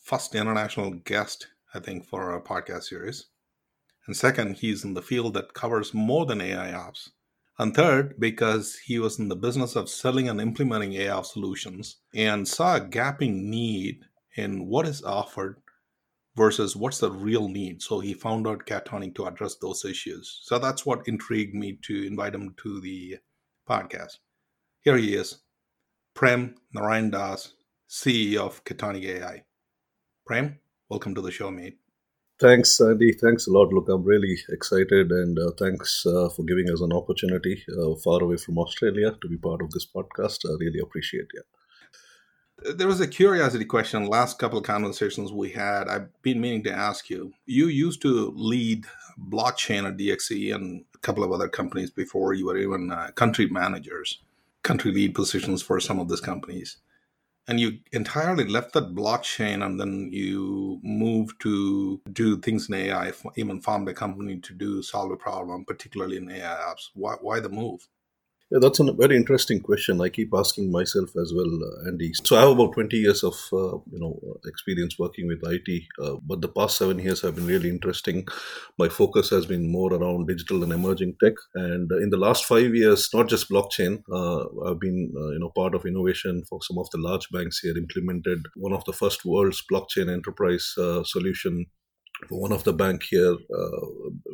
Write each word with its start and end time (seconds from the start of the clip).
first 0.02 0.34
international 0.34 0.92
guest, 0.92 1.48
I 1.74 1.80
think, 1.80 2.06
for 2.06 2.32
our 2.32 2.40
podcast 2.40 2.84
series. 2.84 3.26
And 4.06 4.16
second, 4.16 4.56
he's 4.56 4.84
in 4.84 4.94
the 4.94 5.02
field 5.02 5.34
that 5.34 5.54
covers 5.54 5.94
more 5.94 6.26
than 6.26 6.40
AI 6.40 6.72
ops. 6.72 7.10
And 7.58 7.74
third, 7.74 8.18
because 8.18 8.76
he 8.84 8.98
was 8.98 9.18
in 9.18 9.28
the 9.28 9.36
business 9.36 9.76
of 9.76 9.88
selling 9.88 10.28
and 10.28 10.40
implementing 10.40 10.94
AI 10.94 11.22
solutions 11.22 11.96
and 12.14 12.46
saw 12.46 12.76
a 12.76 12.80
gapping 12.80 13.44
need 13.44 14.00
in 14.36 14.66
what 14.66 14.86
is 14.86 15.02
offered 15.04 15.62
versus 16.36 16.74
what's 16.74 16.98
the 16.98 17.10
real 17.10 17.48
need. 17.48 17.80
So 17.80 18.00
he 18.00 18.12
found 18.12 18.46
out 18.46 18.66
Katonic 18.66 19.14
to 19.14 19.26
address 19.26 19.54
those 19.54 19.84
issues. 19.84 20.40
So 20.42 20.58
that's 20.58 20.84
what 20.84 21.06
intrigued 21.06 21.54
me 21.54 21.78
to 21.82 22.06
invite 22.06 22.34
him 22.34 22.54
to 22.62 22.80
the 22.80 23.18
podcast. 23.68 24.18
Here 24.80 24.96
he 24.96 25.14
is, 25.14 25.38
Prem 26.14 26.56
Naraindas, 26.76 27.52
CEO 27.88 28.40
of 28.40 28.64
Katonic 28.64 29.04
AI. 29.04 29.44
Prem, 30.26 30.58
welcome 30.88 31.14
to 31.14 31.20
the 31.20 31.30
show, 31.30 31.50
mate. 31.50 31.78
Thanks, 32.40 32.80
Andy. 32.80 33.12
Thanks 33.12 33.46
a 33.46 33.52
lot. 33.52 33.72
Look, 33.72 33.88
I'm 33.88 34.02
really 34.02 34.36
excited 34.48 35.12
and 35.12 35.38
uh, 35.38 35.52
thanks 35.56 36.04
uh, 36.04 36.28
for 36.30 36.42
giving 36.42 36.68
us 36.68 36.80
an 36.80 36.92
opportunity 36.92 37.62
uh, 37.78 37.94
far 37.94 38.20
away 38.22 38.36
from 38.38 38.58
Australia 38.58 39.16
to 39.20 39.28
be 39.28 39.36
part 39.36 39.62
of 39.62 39.70
this 39.70 39.86
podcast. 39.86 40.40
I 40.44 40.56
really 40.58 40.80
appreciate 40.80 41.28
it. 41.32 42.76
There 42.76 42.88
was 42.88 43.00
a 43.00 43.06
curiosity 43.06 43.64
question. 43.64 44.06
Last 44.06 44.40
couple 44.40 44.58
of 44.58 44.64
conversations 44.64 45.30
we 45.30 45.50
had, 45.50 45.86
I've 45.86 46.08
been 46.22 46.40
meaning 46.40 46.64
to 46.64 46.72
ask 46.72 47.08
you. 47.08 47.32
You 47.46 47.68
used 47.68 48.02
to 48.02 48.32
lead 48.34 48.86
blockchain 49.28 49.86
at 49.86 49.96
DXC 49.96 50.52
and 50.52 50.84
a 50.92 50.98
couple 50.98 51.22
of 51.22 51.30
other 51.30 51.48
companies 51.48 51.90
before 51.90 52.32
you 52.34 52.46
were 52.46 52.56
even 52.56 52.90
uh, 52.90 53.12
country 53.14 53.46
managers, 53.46 54.18
country 54.64 54.90
lead 54.90 55.14
positions 55.14 55.62
for 55.62 55.78
some 55.78 56.00
of 56.00 56.08
these 56.08 56.20
companies 56.20 56.78
and 57.46 57.60
you 57.60 57.78
entirely 57.92 58.44
left 58.48 58.72
that 58.72 58.94
blockchain 58.94 59.64
and 59.64 59.78
then 59.78 60.10
you 60.12 60.80
move 60.82 61.38
to 61.40 62.00
do 62.12 62.38
things 62.38 62.68
in 62.68 62.74
AI, 62.74 63.12
even 63.36 63.60
formed 63.60 63.88
a 63.88 63.94
company 63.94 64.38
to 64.38 64.54
do 64.54 64.82
solve 64.82 65.10
a 65.10 65.16
problem, 65.16 65.64
particularly 65.64 66.16
in 66.16 66.30
AI 66.30 66.56
apps. 66.70 66.90
Why, 66.94 67.14
why 67.20 67.40
the 67.40 67.48
move? 67.50 67.86
Yeah, 68.50 68.58
that's 68.60 68.78
a 68.78 68.92
very 68.92 69.16
interesting 69.16 69.60
question. 69.60 70.00
I 70.00 70.10
keep 70.10 70.30
asking 70.34 70.70
myself 70.70 71.10
as 71.16 71.32
well, 71.34 71.48
uh, 71.64 71.88
Andy. 71.88 72.12
So 72.24 72.36
I 72.36 72.40
have 72.42 72.50
about 72.50 72.74
20 72.74 72.96
years 72.96 73.24
of 73.24 73.34
uh, 73.52 73.78
you 73.90 73.98
know 73.98 74.20
experience 74.46 74.98
working 74.98 75.26
with 75.26 75.40
IT, 75.42 75.82
uh, 76.00 76.16
but 76.22 76.40
the 76.42 76.48
past 76.48 76.76
seven 76.76 76.98
years 76.98 77.22
have 77.22 77.34
been 77.36 77.46
really 77.46 77.70
interesting. 77.70 78.26
My 78.78 78.88
focus 78.88 79.30
has 79.30 79.46
been 79.46 79.70
more 79.72 79.92
around 79.94 80.28
digital 80.28 80.62
and 80.62 80.72
emerging 80.72 81.16
tech, 81.22 81.32
and 81.54 81.90
in 81.92 82.10
the 82.10 82.18
last 82.18 82.44
five 82.44 82.74
years, 82.74 83.08
not 83.14 83.28
just 83.28 83.50
blockchain. 83.50 84.02
Uh, 84.12 84.44
I've 84.70 84.80
been 84.80 85.12
uh, 85.16 85.30
you 85.30 85.38
know 85.38 85.50
part 85.50 85.74
of 85.74 85.86
innovation 85.86 86.44
for 86.48 86.60
some 86.62 86.78
of 86.78 86.88
the 86.90 86.98
large 86.98 87.28
banks 87.30 87.60
here. 87.60 87.76
Implemented 87.76 88.44
one 88.56 88.74
of 88.74 88.84
the 88.84 88.92
first 88.92 89.24
world's 89.24 89.64
blockchain 89.72 90.12
enterprise 90.12 90.74
uh, 90.78 91.02
solution 91.02 91.66
one 92.28 92.52
of 92.52 92.64
the 92.64 92.72
bank 92.72 93.02
here. 93.04 93.36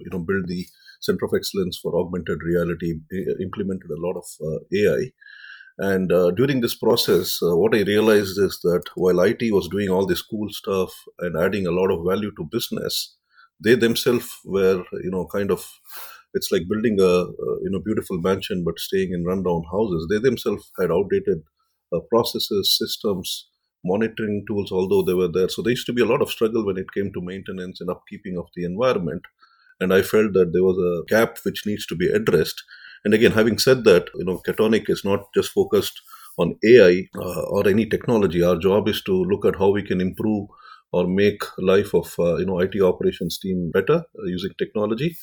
you 0.04 0.10
know, 0.12 0.18
build 0.18 0.48
the 0.48 0.66
Center 1.00 1.24
of 1.24 1.32
Excellence 1.34 1.78
for 1.78 1.96
Augmented 1.96 2.38
Reality 2.42 2.94
implemented 3.41 3.91
a 3.91 4.00
lot 4.00 4.16
of 4.16 4.26
uh, 4.46 4.58
AI. 4.74 5.10
And 5.78 6.12
uh, 6.12 6.30
during 6.32 6.60
this 6.60 6.74
process, 6.76 7.38
uh, 7.42 7.56
what 7.56 7.74
I 7.74 7.82
realized 7.82 8.38
is 8.38 8.60
that 8.64 8.82
while 8.96 9.20
IT 9.20 9.41
was 9.50 9.68
doing 9.68 9.88
all 9.88 10.04
this 10.04 10.20
cool 10.20 10.48
stuff 10.50 10.92
and 11.20 11.38
adding 11.38 11.66
a 11.66 11.70
lot 11.70 11.91
of 11.91 12.04
value 12.06 12.30
to 12.36 12.48
business, 12.52 13.16
they 13.64 13.76
themselves 13.76 14.28
were, 14.44 14.84
you 15.02 15.10
know, 15.10 15.26
kind 15.32 15.50
of, 15.50 15.66
it's 16.34 16.52
like 16.52 16.68
building 16.68 16.98
a, 17.00 17.04
a 17.04 17.50
you 17.62 17.70
know 17.70 17.80
beautiful 17.80 18.18
mansion 18.20 18.62
but 18.64 18.78
staying 18.78 19.12
in 19.12 19.24
rundown 19.24 19.62
houses. 19.72 20.06
They 20.10 20.18
themselves 20.18 20.70
had 20.78 20.91
outdated 20.91 21.42
uh, 21.92 22.00
processes, 22.10 22.76
systems, 22.78 23.48
monitoring 23.84 24.44
tools, 24.46 24.70
although 24.72 25.02
they 25.02 25.14
were 25.14 25.28
there. 25.32 25.48
So 25.48 25.62
there 25.62 25.70
used 25.70 25.86
to 25.86 25.92
be 25.92 26.02
a 26.02 26.06
lot 26.06 26.22
of 26.22 26.30
struggle 26.30 26.64
when 26.66 26.76
it 26.78 26.92
came 26.92 27.12
to 27.12 27.20
maintenance 27.20 27.80
and 27.80 27.88
upkeeping 27.91 28.38
of 28.38 28.46
the 28.54 28.64
environment 28.64 29.22
and 29.80 29.92
I 29.92 30.02
felt 30.02 30.32
that 30.34 30.52
there 30.52 30.64
was 30.64 30.78
a 30.78 31.04
gap 31.08 31.38
which 31.42 31.66
needs 31.66 31.86
to 31.86 31.96
be 31.96 32.08
addressed. 32.08 32.62
And 33.04 33.14
again, 33.14 33.32
having 33.32 33.58
said 33.58 33.84
that, 33.84 34.08
you 34.14 34.24
know, 34.24 34.41
Katonic 34.46 34.91
is 34.91 35.04
not 35.04 35.32
just 35.34 35.50
focused 35.52 36.00
on 36.38 36.56
AI 36.64 37.08
uh, 37.16 37.42
or 37.48 37.66
any 37.66 37.86
technology. 37.86 38.42
Our 38.42 38.56
job 38.56 38.88
is 38.88 39.02
to 39.04 39.12
look 39.24 39.44
at 39.46 39.56
how 39.56 39.70
we 39.70 39.82
can 39.82 40.00
improve 40.00 40.48
or 40.92 41.06
make 41.06 41.42
life 41.58 41.94
of 41.94 42.12
uh, 42.18 42.36
you 42.36 42.47
know 42.47 42.58
IT 42.58 42.82
operations 42.82 43.38
team 43.38 43.70
better 43.72 43.97
uh, 44.18 44.24
using 44.26 44.50
technology. 44.58 45.16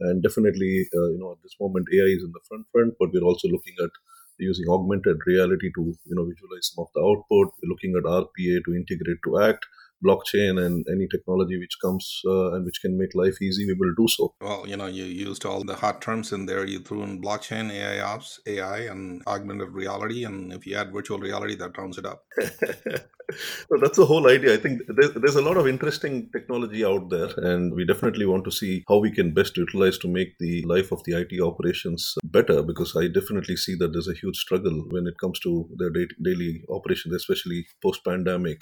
And 0.00 0.22
definitely, 0.22 0.86
uh, 0.96 1.08
you 1.10 1.18
know, 1.18 1.32
at 1.32 1.42
this 1.42 1.54
moment, 1.60 1.86
AI 1.92 2.06
is 2.16 2.24
in 2.24 2.32
the 2.32 2.40
front 2.48 2.66
front, 2.72 2.94
but 2.98 3.10
we're 3.12 3.22
also 3.22 3.48
looking 3.48 3.74
at 3.82 3.90
using 4.38 4.68
augmented 4.68 5.18
reality 5.26 5.70
to 5.76 5.82
you 6.04 6.14
know 6.14 6.24
visualize 6.24 6.72
some 6.72 6.84
of 6.84 6.88
the 6.94 7.00
output. 7.00 7.54
We're 7.62 7.70
looking 7.70 7.94
at 7.96 8.04
RPA 8.04 8.64
to 8.64 8.74
integrate 8.74 9.18
to 9.24 9.40
Act 9.40 9.66
blockchain 10.04 10.64
and 10.64 10.84
any 10.90 11.06
technology 11.08 11.58
which 11.58 11.76
comes 11.80 12.22
uh, 12.26 12.52
and 12.52 12.64
which 12.64 12.80
can 12.80 12.98
make 12.98 13.14
life 13.14 13.40
easy, 13.40 13.66
we 13.66 13.74
will 13.74 13.94
do 13.96 14.08
so. 14.08 14.34
Well, 14.40 14.64
you 14.66 14.76
know, 14.76 14.86
you 14.86 15.04
used 15.04 15.44
all 15.44 15.64
the 15.64 15.76
hot 15.76 16.00
terms 16.02 16.32
in 16.32 16.46
there. 16.46 16.66
You 16.66 16.80
threw 16.80 17.02
in 17.02 17.22
blockchain, 17.22 17.70
AI 17.70 18.00
ops, 18.00 18.40
AI, 18.46 18.78
and 18.80 19.22
augmented 19.26 19.70
reality. 19.70 20.24
And 20.24 20.52
if 20.52 20.66
you 20.66 20.76
add 20.76 20.92
virtual 20.92 21.18
reality, 21.18 21.54
that 21.56 21.78
rounds 21.78 21.98
it 21.98 22.06
up. 22.06 22.24
well, 23.70 23.80
that's 23.80 23.98
the 23.98 24.06
whole 24.06 24.28
idea. 24.28 24.54
I 24.54 24.56
think 24.56 24.80
there's, 24.88 25.12
there's 25.14 25.36
a 25.36 25.42
lot 25.42 25.56
of 25.56 25.66
interesting 25.66 26.30
technology 26.32 26.84
out 26.84 27.10
there, 27.10 27.28
and 27.36 27.74
we 27.74 27.84
definitely 27.84 28.26
want 28.26 28.44
to 28.44 28.50
see 28.50 28.84
how 28.88 28.98
we 28.98 29.10
can 29.10 29.34
best 29.34 29.56
utilize 29.56 29.98
to 29.98 30.08
make 30.08 30.38
the 30.38 30.62
life 30.62 30.92
of 30.92 31.02
the 31.04 31.12
IT 31.12 31.40
operations 31.40 32.14
better. 32.24 32.62
Because 32.62 32.96
I 32.96 33.08
definitely 33.08 33.56
see 33.56 33.74
that 33.76 33.92
there's 33.92 34.08
a 34.08 34.14
huge 34.14 34.36
struggle 34.36 34.84
when 34.90 35.06
it 35.06 35.18
comes 35.18 35.38
to 35.40 35.68
their 35.76 35.90
daily 35.90 36.62
operations, 36.70 37.14
especially 37.14 37.66
post 37.82 38.04
pandemic 38.04 38.60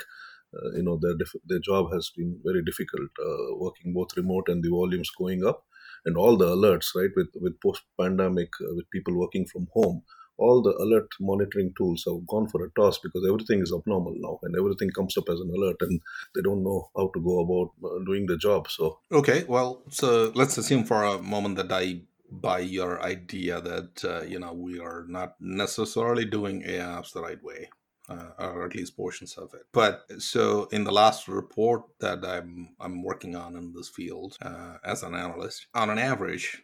uh, 0.57 0.71
you 0.77 0.83
know 0.83 0.99
their 1.01 1.15
their 1.47 1.61
job 1.61 1.93
has 1.93 2.11
been 2.17 2.39
very 2.45 2.63
difficult 2.65 3.11
uh, 3.25 3.57
working 3.57 3.93
both 3.93 4.17
remote 4.17 4.49
and 4.49 4.65
the 4.65 4.69
volumes 4.69 5.11
going 5.17 5.45
up 5.47 5.65
and 6.05 6.17
all 6.17 6.37
the 6.37 6.49
alerts 6.57 6.89
right 6.97 7.11
with 7.17 7.29
with 7.41 7.61
post 7.61 7.83
pandemic 8.01 8.49
uh, 8.61 8.75
with 8.75 8.91
people 8.91 9.17
working 9.17 9.47
from 9.47 9.69
home 9.75 10.03
all 10.41 10.63
the 10.63 10.75
alert 10.85 11.09
monitoring 11.21 11.73
tools 11.77 12.05
have 12.07 12.27
gone 12.27 12.49
for 12.49 12.65
a 12.65 12.71
toss 12.79 12.99
because 12.99 13.25
everything 13.29 13.61
is 13.63 13.73
abnormal 13.73 14.15
now 14.17 14.39
and 14.43 14.57
everything 14.57 14.91
comes 14.91 15.17
up 15.17 15.29
as 15.29 15.41
an 15.41 15.51
alert 15.57 15.77
and 15.81 16.01
they 16.35 16.43
don't 16.43 16.65
know 16.65 16.89
how 16.97 17.11
to 17.15 17.21
go 17.21 17.41
about 17.41 17.71
uh, 17.85 17.99
doing 18.05 18.27
the 18.27 18.37
job 18.37 18.69
so 18.69 18.99
okay 19.13 19.45
well 19.49 19.83
so 19.91 20.33
let's 20.35 20.59
assume 20.59 20.85
for 20.85 21.03
a 21.05 21.23
moment 21.23 21.57
that 21.57 21.73
i 21.73 22.01
buy 22.33 22.61
your 22.61 23.03
idea 23.03 23.61
that 23.61 24.05
uh, 24.05 24.23
you 24.23 24.39
know 24.39 24.53
we 24.53 24.79
are 24.79 25.05
not 25.09 25.35
necessarily 25.41 26.25
doing 26.25 26.63
apps 26.63 27.13
the 27.13 27.21
right 27.21 27.43
way 27.43 27.69
uh, 28.11 28.31
or 28.39 28.67
at 28.67 28.75
least 28.75 28.97
portions 28.97 29.35
of 29.39 29.55
it. 29.55 29.63
But 29.73 30.05
so 30.19 30.65
in 30.73 30.85
the 30.85 30.93
last 30.93 31.29
report 31.29 31.83
that 32.01 32.25
I'm 32.25 32.71
I'm 32.81 33.03
working 33.03 33.37
on 33.37 33.57
in 33.57 33.73
this 33.73 33.89
field 33.89 34.37
uh, 34.43 34.79
as 34.85 35.03
an 35.03 35.15
analyst, 35.15 35.67
on 35.75 35.91
an 35.91 35.99
average, 35.99 36.63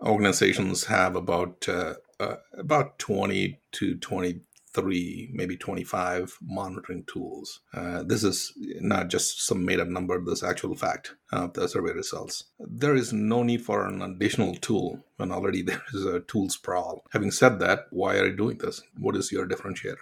organizations 0.00 0.84
have 0.84 1.16
about 1.16 1.68
uh, 1.68 1.94
uh 2.20 2.36
about 2.58 2.98
20 2.98 3.60
to 3.72 3.96
23, 3.96 5.30
maybe 5.32 5.56
25 5.56 6.38
monitoring 6.42 7.04
tools. 7.06 7.60
Uh, 7.72 8.02
this 8.02 8.24
is 8.24 8.52
not 8.80 9.08
just 9.08 9.46
some 9.46 9.64
made 9.64 9.80
up 9.80 9.88
number, 9.88 10.20
this 10.24 10.42
actual 10.42 10.74
fact 10.74 11.14
of 11.32 11.54
the 11.54 11.68
survey 11.68 11.92
results. 11.92 12.44
There 12.58 12.94
is 12.94 13.12
no 13.12 13.42
need 13.42 13.62
for 13.62 13.86
an 13.86 14.02
additional 14.02 14.54
tool 14.56 15.04
when 15.16 15.32
already 15.32 15.62
there 15.68 15.82
is 15.92 16.04
a 16.04 16.20
tool 16.20 16.50
sprawl. 16.50 17.04
Having 17.12 17.32
said 17.32 17.58
that, 17.60 17.86
why 17.90 18.18
are 18.18 18.26
you 18.26 18.36
doing 18.36 18.58
this? 18.58 18.82
What 18.98 19.16
is 19.16 19.32
your 19.32 19.46
differentiator? 19.46 19.96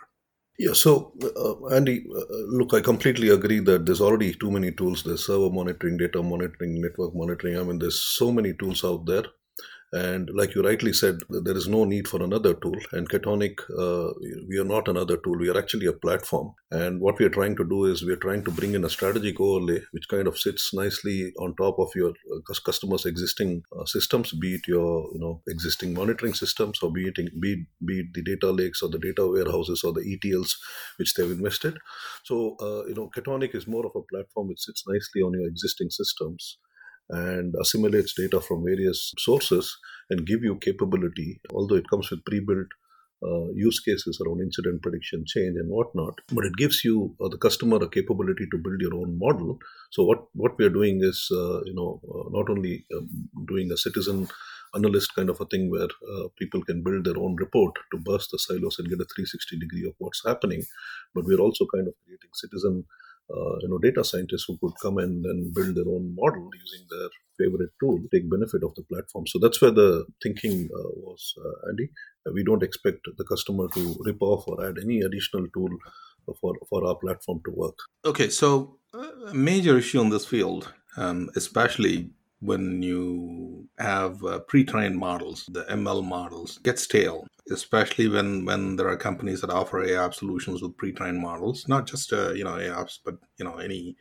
Yeah, 0.59 0.75
so 0.75 1.13
uh, 1.37 1.75
Andy, 1.75 2.05
uh, 2.15 2.25
look, 2.47 2.75
I 2.75 2.81
completely 2.81 3.31
agree 3.31 3.61
that 3.61 3.87
there's 3.87 4.03
already 4.03 4.35
too 4.35 4.51
many 4.51 4.71
tools. 4.71 5.03
There's 5.03 5.27
server 5.27 5.51
monitoring, 5.51 5.97
data 5.97 6.23
monitoring, 6.23 6.81
network 6.81 7.15
monitoring. 7.15 7.59
I 7.59 7.63
mean, 7.63 7.79
there's 7.79 8.01
so 8.01 8.31
many 8.31 8.53
tools 8.53 8.85
out 8.85 9.07
there. 9.07 9.25
And 9.93 10.31
like 10.33 10.55
you 10.55 10.63
rightly 10.63 10.95
said, 10.95 11.19
there 11.29 11.57
is 11.57 11.69
no 11.69 11.85
need 11.85 12.09
for 12.09 12.23
another 12.23 12.55
tool. 12.55 12.77
And 12.93 13.11
Katonic, 13.11 13.61
uh, 13.79 14.13
we 14.49 14.59
are 14.59 14.65
not 14.65 14.89
another 14.89 15.19
tool. 15.19 15.37
We 15.39 15.51
are 15.51 15.59
actually 15.59 15.85
a 15.85 15.93
platform. 15.93 16.55
And 16.71 16.99
what 16.99 17.19
we 17.19 17.27
are 17.27 17.31
trying 17.31 17.57
to 17.57 17.65
do 17.65 17.85
is 17.85 18.03
we 18.03 18.13
are 18.13 18.25
trying 18.25 18.43
to 18.45 18.51
bring 18.51 18.75
in 18.75 18.87
a 18.87 18.89
strategic 18.89 19.39
overlay, 19.39 19.83
which 19.91 20.09
kind 20.09 20.27
of 20.27 20.39
sits 20.39 20.73
nicely 20.73 21.35
on 21.39 21.55
top 21.57 21.79
of 21.79 21.91
your 21.95 22.09
uh, 22.11 22.55
customers' 22.65 23.05
existing 23.05 23.65
uh, 23.79 23.85
systems, 23.85 24.33
be 24.33 24.55
it 24.55 24.67
your 24.67 25.11
you 25.13 25.21
know 25.21 25.43
existing 25.47 25.93
monitoring 25.93 26.33
systems, 26.33 26.83
or 26.83 26.91
be 26.91 27.09
it, 27.09 27.17
be 27.39 27.67
be 27.85 28.01
it 28.01 28.07
the 28.15 28.23
data 28.23 28.51
lakes 28.51 28.83
or 28.83 28.89
the 28.89 28.99
data 28.99 29.27
warehouses 29.27 29.85
or 29.85 29.93
the 29.93 30.01
ETLs 30.01 30.55
which 30.97 31.13
they've 31.15 31.31
invested. 31.31 31.77
So 32.25 32.57
uh, 32.63 32.87
you 32.87 32.95
know, 32.95 33.11
Katonic 33.15 33.55
is 33.55 33.67
more 33.67 33.85
of 33.85 33.93
a 33.95 34.03
platform 34.11 34.49
which 34.49 34.61
sits 34.61 34.85
nicely 34.89 35.21
on 35.21 35.35
your 35.35 35.47
existing 35.47 35.91
systems 35.91 36.57
and 37.11 37.55
assimilates 37.61 38.15
data 38.15 38.41
from 38.41 38.65
various 38.65 39.13
sources 39.19 39.77
and 40.11 40.27
give 40.27 40.43
you 40.43 40.57
capability, 40.57 41.41
although 41.53 41.77
it 41.77 41.89
comes 41.91 42.11
with 42.11 42.25
pre-built 42.25 42.69
uh, 43.25 43.53
use 43.55 43.79
cases 43.81 44.21
around 44.21 44.41
incident 44.41 44.83
prediction, 44.83 45.25
change, 45.27 45.57
and 45.57 45.71
whatnot. 45.71 46.15
But 46.33 46.45
it 46.45 46.57
gives 46.57 46.83
you 46.85 47.15
uh, 47.21 47.29
the 47.29 47.39
customer 47.39 47.77
a 47.77 47.89
capability 47.89 48.47
to 48.51 48.59
build 48.59 48.81
your 48.81 48.95
own 48.95 49.17
model. 49.19 49.59
So 49.91 50.03
what 50.03 50.25
what 50.35 50.59
we 50.59 50.65
are 50.65 50.77
doing 50.77 51.01
is, 51.03 51.29
uh, 51.31 51.63
you 51.65 51.75
know, 51.75 52.01
uh, 52.13 52.31
not 52.31 52.51
only 52.51 52.85
um, 52.97 53.09
doing 53.47 53.71
a 53.71 53.77
citizen 53.77 54.29
analyst 54.75 55.15
kind 55.15 55.29
of 55.29 55.41
a 55.41 55.45
thing 55.47 55.71
where 55.71 55.85
uh, 56.15 56.29
people 56.39 56.65
can 56.65 56.83
build 56.83 57.05
their 57.05 57.19
own 57.19 57.37
report 57.37 57.75
to 57.93 57.99
burst 57.99 58.31
the 58.33 58.39
silos 58.39 58.79
and 58.79 58.89
get 58.89 59.01
a 59.01 59.07
360 59.15 59.59
degree 59.59 59.87
of 59.87 59.95
what's 59.99 60.23
happening, 60.27 60.63
but 61.15 61.25
we're 61.25 61.41
also 61.47 61.67
kind 61.73 61.87
of 61.87 61.95
creating 62.05 62.31
citizen 62.35 62.85
uh, 63.37 63.57
you 63.61 63.69
know 63.69 63.79
data 63.79 64.05
scientists 64.05 64.45
who 64.47 64.59
could 64.59 64.75
come 64.83 64.99
and 64.99 65.25
then 65.25 65.53
build 65.55 65.75
their 65.75 65.89
own 65.89 66.15
model 66.15 66.49
using 66.65 66.87
their 66.91 67.09
favorite 67.39 67.71
tool 67.81 67.99
take 68.13 68.31
benefit 68.31 68.63
of 68.63 68.75
the 68.75 68.83
platform. 68.83 69.27
So 69.27 69.39
that's 69.39 69.61
where 69.61 69.71
the 69.71 70.05
thinking 70.23 70.69
uh, 70.75 70.91
was 70.97 71.35
uh, 71.45 71.71
andy. 71.71 71.91
We 72.33 72.45
don't 72.45 72.63
expect 72.63 73.01
the 73.17 73.25
customer 73.25 73.67
to 73.75 73.97
rip 74.01 74.21
off 74.21 74.47
or 74.47 74.65
add 74.65 74.77
any 74.83 75.01
additional 75.01 75.47
tool 75.55 75.71
for 76.41 76.55
for 76.69 76.87
our 76.87 76.97
platform 76.97 77.41
to 77.47 77.53
work. 77.53 77.79
Okay 78.05 78.29
so 78.29 78.79
a 78.95 79.35
major 79.35 79.79
issue 79.79 80.01
in 80.01 80.11
this 80.11 80.27
field 80.27 80.73
um, 80.97 81.31
especially 81.37 82.11
when 82.43 82.83
you 82.83 83.69
have 83.79 84.23
uh, 84.25 84.41
pre-trained 84.41 84.99
models, 84.99 85.47
the 85.53 85.65
ML 85.71 86.03
models 86.05 86.59
get 86.59 86.79
stale, 86.79 87.27
especially 87.51 88.09
when 88.09 88.45
when 88.45 88.77
there 88.77 88.89
are 88.89 88.97
companies 88.97 89.41
that 89.41 89.51
offer 89.51 89.83
AI 89.85 90.11
solutions 90.11 90.61
with 90.61 90.77
pre-trained 90.77 91.21
models, 91.21 91.67
not 91.69 91.87
just 91.87 92.13
uh, 92.13 92.33
you 92.33 92.45
know 92.45 92.59
AI 92.59 92.85
but 93.05 93.17
you 93.39 93.45
know 93.45 93.57
any 93.59 93.97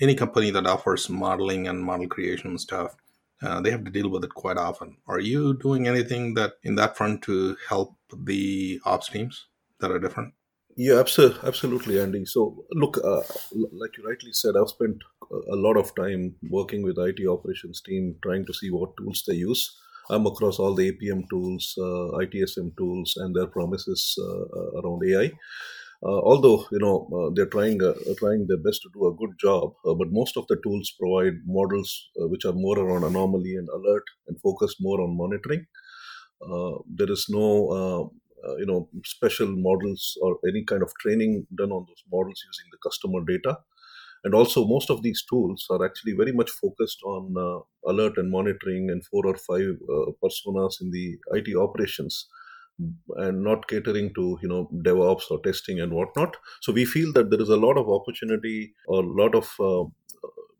any 0.00 0.14
company 0.14 0.50
that 0.50 0.66
offers 0.66 1.08
modeling 1.08 1.66
and 1.68 1.82
model 1.82 2.06
creation 2.08 2.58
stuff. 2.58 2.94
Uh, 3.40 3.60
they 3.60 3.70
have 3.70 3.84
to 3.84 3.90
deal 3.90 4.10
with 4.10 4.24
it 4.24 4.34
quite 4.34 4.56
often. 4.56 4.96
Are 5.06 5.20
you 5.20 5.54
doing 5.54 5.86
anything 5.86 6.34
that 6.34 6.54
in 6.64 6.74
that 6.74 6.96
front 6.96 7.22
to 7.22 7.56
help 7.68 7.96
the 8.12 8.80
ops 8.84 9.08
teams 9.08 9.46
that 9.80 9.90
are 9.90 10.00
different? 10.00 10.34
Yeah, 10.80 11.00
absolutely, 11.00 12.00
Andy. 12.00 12.24
So, 12.24 12.64
look, 12.70 12.98
uh, 13.02 13.22
like 13.72 13.96
you 13.98 14.06
rightly 14.06 14.32
said, 14.32 14.54
I've 14.56 14.68
spent 14.68 15.02
a 15.50 15.56
lot 15.56 15.76
of 15.76 15.92
time 15.96 16.36
working 16.50 16.84
with 16.84 16.98
IT 16.98 17.26
operations 17.26 17.80
team, 17.80 18.14
trying 18.22 18.46
to 18.46 18.54
see 18.54 18.70
what 18.70 18.96
tools 18.96 19.24
they 19.26 19.34
use. 19.34 19.76
I'm 20.08 20.24
across 20.26 20.60
all 20.60 20.76
the 20.76 20.92
APM 20.92 21.28
tools, 21.30 21.74
uh, 21.78 22.22
ITSM 22.22 22.76
tools, 22.76 23.14
and 23.16 23.34
their 23.34 23.48
promises 23.48 24.16
uh, 24.20 24.44
uh 24.58 24.80
around 24.80 25.02
AI. 25.04 25.32
Uh, 26.06 26.20
although 26.30 26.64
you 26.70 26.78
know 26.78 26.96
uh, 27.18 27.30
they're 27.34 27.52
trying 27.56 27.80
trying 28.20 28.46
their 28.46 28.62
best 28.68 28.80
to 28.82 28.90
do 28.94 29.08
a 29.08 29.16
good 29.16 29.34
job, 29.40 29.72
but 29.84 30.12
most 30.12 30.36
of 30.36 30.46
the 30.46 30.58
tools 30.62 30.94
provide 31.00 31.34
models 31.44 32.08
which 32.30 32.44
are 32.44 32.52
more 32.52 32.78
around 32.78 33.02
anomaly 33.02 33.56
and 33.56 33.68
alert 33.70 34.04
and 34.28 34.40
focus 34.40 34.76
more 34.78 35.00
on 35.00 35.16
monitoring. 35.16 35.66
there 36.98 37.10
is 37.10 37.26
no 37.28 38.12
uh, 38.46 38.56
you 38.56 38.66
know 38.66 38.88
special 39.04 39.48
models 39.48 40.16
or 40.22 40.38
any 40.48 40.64
kind 40.64 40.82
of 40.82 40.92
training 41.00 41.46
done 41.56 41.72
on 41.72 41.84
those 41.88 42.04
models 42.12 42.42
using 42.50 42.66
the 42.72 42.78
customer 42.88 43.20
data 43.24 43.58
and 44.24 44.34
also 44.34 44.66
most 44.66 44.90
of 44.90 45.02
these 45.02 45.24
tools 45.24 45.66
are 45.70 45.84
actually 45.84 46.12
very 46.12 46.32
much 46.32 46.50
focused 46.50 47.00
on 47.04 47.34
uh, 47.38 47.90
alert 47.90 48.16
and 48.18 48.30
monitoring 48.30 48.90
and 48.90 49.04
four 49.06 49.26
or 49.26 49.36
five 49.36 49.76
uh, 49.96 50.10
personas 50.22 50.80
in 50.80 50.90
the 50.90 51.18
IT 51.32 51.54
operations 51.56 52.28
and 53.16 53.42
not 53.42 53.66
catering 53.68 54.12
to 54.14 54.38
you 54.42 54.48
know 54.48 54.68
DevOps 54.84 55.30
or 55.30 55.40
testing 55.42 55.80
and 55.80 55.92
whatnot. 55.92 56.36
So 56.62 56.72
we 56.72 56.84
feel 56.84 57.12
that 57.14 57.30
there 57.30 57.40
is 57.40 57.48
a 57.48 57.56
lot 57.56 57.76
of 57.76 57.88
opportunity 57.88 58.74
or 58.86 59.02
a 59.02 59.12
lot 59.22 59.34
of 59.34 59.48
uh, 59.60 59.84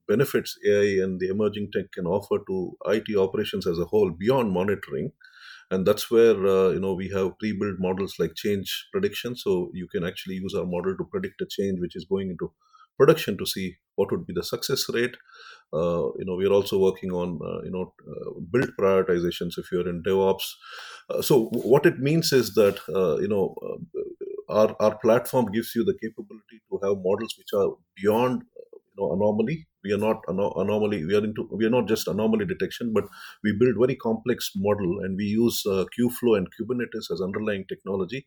benefits 0.07 0.57
AI 0.67 1.05
and 1.05 1.21
the 1.21 1.29
emerging 1.29 1.71
tech 1.73 1.93
can 1.93 2.07
offer 2.07 2.39
to 2.49 2.77
IT 2.87 3.17
operations 3.17 3.67
as 3.67 3.79
a 3.79 3.85
whole 3.85 4.11
beyond 4.11 4.53
monitoring 4.53 5.13
and 5.71 5.87
that's 5.87 6.11
where 6.11 6.47
uh, 6.47 6.71
you 6.71 6.81
know 6.81 6.95
we 6.95 7.09
have 7.15 7.39
pre-built 7.39 7.77
models 7.79 8.15
like 8.19 8.35
change 8.35 8.87
prediction 8.93 9.37
so 9.37 9.71
you 9.75 9.89
can 9.89 10.05
actually 10.05 10.35
use 10.37 10.55
our 10.55 10.67
model 10.67 10.97
to 10.97 11.05
predict 11.05 11.41
a 11.41 11.47
change 11.49 11.79
which 11.81 11.97
is 11.97 12.07
going 12.09 12.31
into 12.31 12.53
production 12.99 13.39
to 13.39 13.47
see 13.47 13.77
what 13.97 14.11
would 14.11 14.27
be 14.27 14.33
the 14.35 14.43
success 14.43 14.85
rate 14.93 15.17
uh, 15.73 16.05
you 16.19 16.25
know 16.27 16.37
we're 16.37 16.57
also 16.59 16.79
working 16.79 17.11
on 17.13 17.39
uh, 17.45 17.61
you 17.63 17.71
know 17.71 17.93
uh, 18.11 18.31
build 18.53 18.71
prioritizations 18.81 19.59
if 19.59 19.71
you're 19.71 19.89
in 19.89 20.03
devops 20.03 20.55
uh, 21.11 21.23
so 21.23 21.45
what 21.75 21.87
it 21.87 21.99
means 21.99 22.33
is 22.33 22.55
that 22.55 22.79
uh, 22.95 23.17
you 23.19 23.29
know 23.29 23.55
our, 24.49 24.75
our 24.81 24.97
platform 24.99 25.47
gives 25.53 25.73
you 25.75 25.85
the 25.85 25.99
capability 26.03 26.61
to 26.71 26.81
have 26.83 26.97
models 27.05 27.35
which 27.39 27.53
are 27.55 27.71
beyond 27.97 28.43
you 28.65 28.97
know, 28.97 29.13
anomaly. 29.13 29.67
We 29.89 29.95
are 29.95 30.05
not 30.07 30.23
anomaly. 30.29 31.05
We 31.07 31.15
are 31.15 31.25
into. 31.25 31.49
We 31.51 31.65
are 31.65 31.75
not 31.77 31.89
just 31.89 32.09
anomaly 32.09 32.45
detection, 32.45 32.93
but 32.93 33.05
we 33.43 33.57
build 33.59 33.77
very 33.79 33.97
complex 33.97 34.51
model, 34.55 35.01
and 35.03 35.17
we 35.17 35.25
use 35.25 35.63
uh, 35.67 35.85
Kubeflow 35.97 36.37
and 36.37 36.49
Kubernetes 36.55 37.11
as 37.13 37.23
underlying 37.23 37.65
technology. 37.69 38.27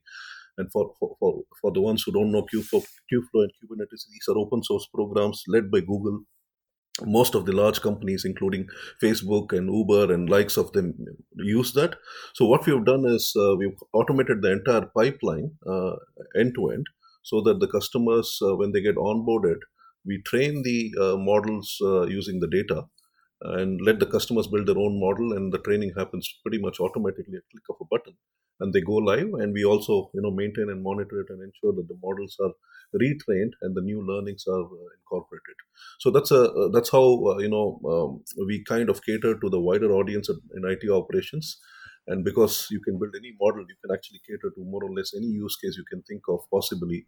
And 0.57 0.71
for, 0.71 0.93
for, 0.99 1.15
for, 1.19 1.43
for 1.61 1.71
the 1.71 1.81
ones 1.81 2.03
who 2.03 2.11
don't 2.11 2.31
know 2.31 2.45
Kubeflow, 2.53 2.83
Kubeflow 3.11 3.43
and 3.45 3.51
Kubernetes, 3.59 4.07
these 4.11 4.27
are 4.29 4.37
open 4.37 4.63
source 4.63 4.87
programs 4.93 5.43
led 5.47 5.71
by 5.71 5.81
Google 5.81 6.21
most 7.05 7.35
of 7.35 7.45
the 7.45 7.51
large 7.51 7.81
companies 7.81 8.25
including 8.25 8.67
facebook 9.01 9.53
and 9.57 9.73
uber 9.73 10.13
and 10.13 10.29
likes 10.29 10.57
of 10.57 10.71
them 10.73 10.93
use 11.37 11.73
that 11.73 11.95
so 12.33 12.45
what 12.45 12.65
we've 12.65 12.85
done 12.85 13.05
is 13.05 13.33
uh, 13.37 13.55
we've 13.55 13.77
automated 13.93 14.41
the 14.41 14.51
entire 14.51 14.85
pipeline 14.95 15.51
uh, 15.65 15.93
end 16.37 16.53
to 16.55 16.69
end 16.69 16.85
so 17.23 17.41
that 17.41 17.59
the 17.59 17.67
customers 17.67 18.39
uh, 18.41 18.55
when 18.55 18.71
they 18.71 18.81
get 18.81 18.95
onboarded 18.95 19.59
we 20.05 20.21
train 20.23 20.63
the 20.63 20.93
uh, 20.99 21.17
models 21.17 21.77
uh, 21.81 22.03
using 22.03 22.39
the 22.39 22.47
data 22.47 22.85
and 23.41 23.81
let 23.81 23.99
the 23.99 24.05
customers 24.05 24.47
build 24.47 24.67
their 24.67 24.77
own 24.77 24.99
model 24.99 25.33
and 25.33 25.51
the 25.51 25.59
training 25.59 25.93
happens 25.97 26.39
pretty 26.43 26.59
much 26.59 26.79
automatically 26.79 27.37
at 27.37 27.49
click 27.51 27.63
of 27.69 27.77
a 27.81 27.85
button 27.85 28.15
and 28.59 28.73
they 28.73 28.81
go 28.81 28.93
live. 28.93 29.33
And 29.33 29.53
we 29.53 29.65
also 29.65 30.11
you 30.13 30.21
know 30.21 30.31
maintain 30.31 30.69
and 30.69 30.83
monitor 30.83 31.21
it 31.21 31.27
and 31.29 31.41
ensure 31.41 31.73
that 31.73 31.87
the 31.87 31.97
models 32.01 32.37
are 32.39 32.53
retrained 32.95 33.53
and 33.61 33.75
the 33.75 33.81
new 33.81 34.05
learnings 34.05 34.45
are 34.47 34.63
uh, 34.63 34.89
incorporated. 34.99 35.57
So 35.99 36.11
that's 36.11 36.31
a 36.31 36.69
that's 36.71 36.91
how 36.91 37.05
uh, 37.25 37.37
you 37.39 37.49
know 37.49 37.81
um, 37.91 38.23
we 38.47 38.63
kind 38.63 38.89
of 38.89 39.03
cater 39.03 39.39
to 39.39 39.49
the 39.49 39.59
wider 39.59 39.91
audience 39.91 40.29
in 40.29 40.63
IT 40.65 40.89
operations. 40.89 41.59
And 42.07 42.25
because 42.25 42.67
you 42.71 42.79
can 42.81 42.97
build 42.97 43.13
any 43.15 43.31
model 43.39 43.61
you 43.61 43.75
can 43.83 43.93
actually 43.95 44.21
cater 44.27 44.49
to 44.55 44.63
more 44.63 44.83
or 44.83 44.91
less 44.91 45.13
any 45.15 45.27
use 45.27 45.55
case 45.55 45.75
you 45.77 45.85
can 45.89 46.01
think 46.01 46.23
of 46.29 46.39
possibly 46.51 47.05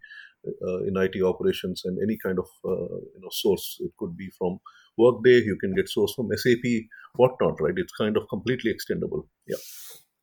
in 0.87 0.93
IT 0.97 1.21
operations 1.23 1.83
and 1.85 1.97
any 2.03 2.17
kind 2.23 2.39
of 2.39 2.47
uh, 2.65 2.95
you 3.15 3.21
know 3.21 3.29
source 3.31 3.77
it 3.79 3.91
could 3.97 4.15
be 4.17 4.29
from. 4.37 4.59
Workday 4.97 5.41
you 5.43 5.57
can 5.59 5.73
get 5.73 5.89
source 5.89 6.13
from 6.13 6.29
SAP 6.35 6.65
whatnot 7.15 7.59
right? 7.59 7.73
It's 7.75 7.93
kind 7.93 8.15
of 8.15 8.27
completely 8.29 8.71
extendable 8.71 9.23
yeah. 9.47 9.57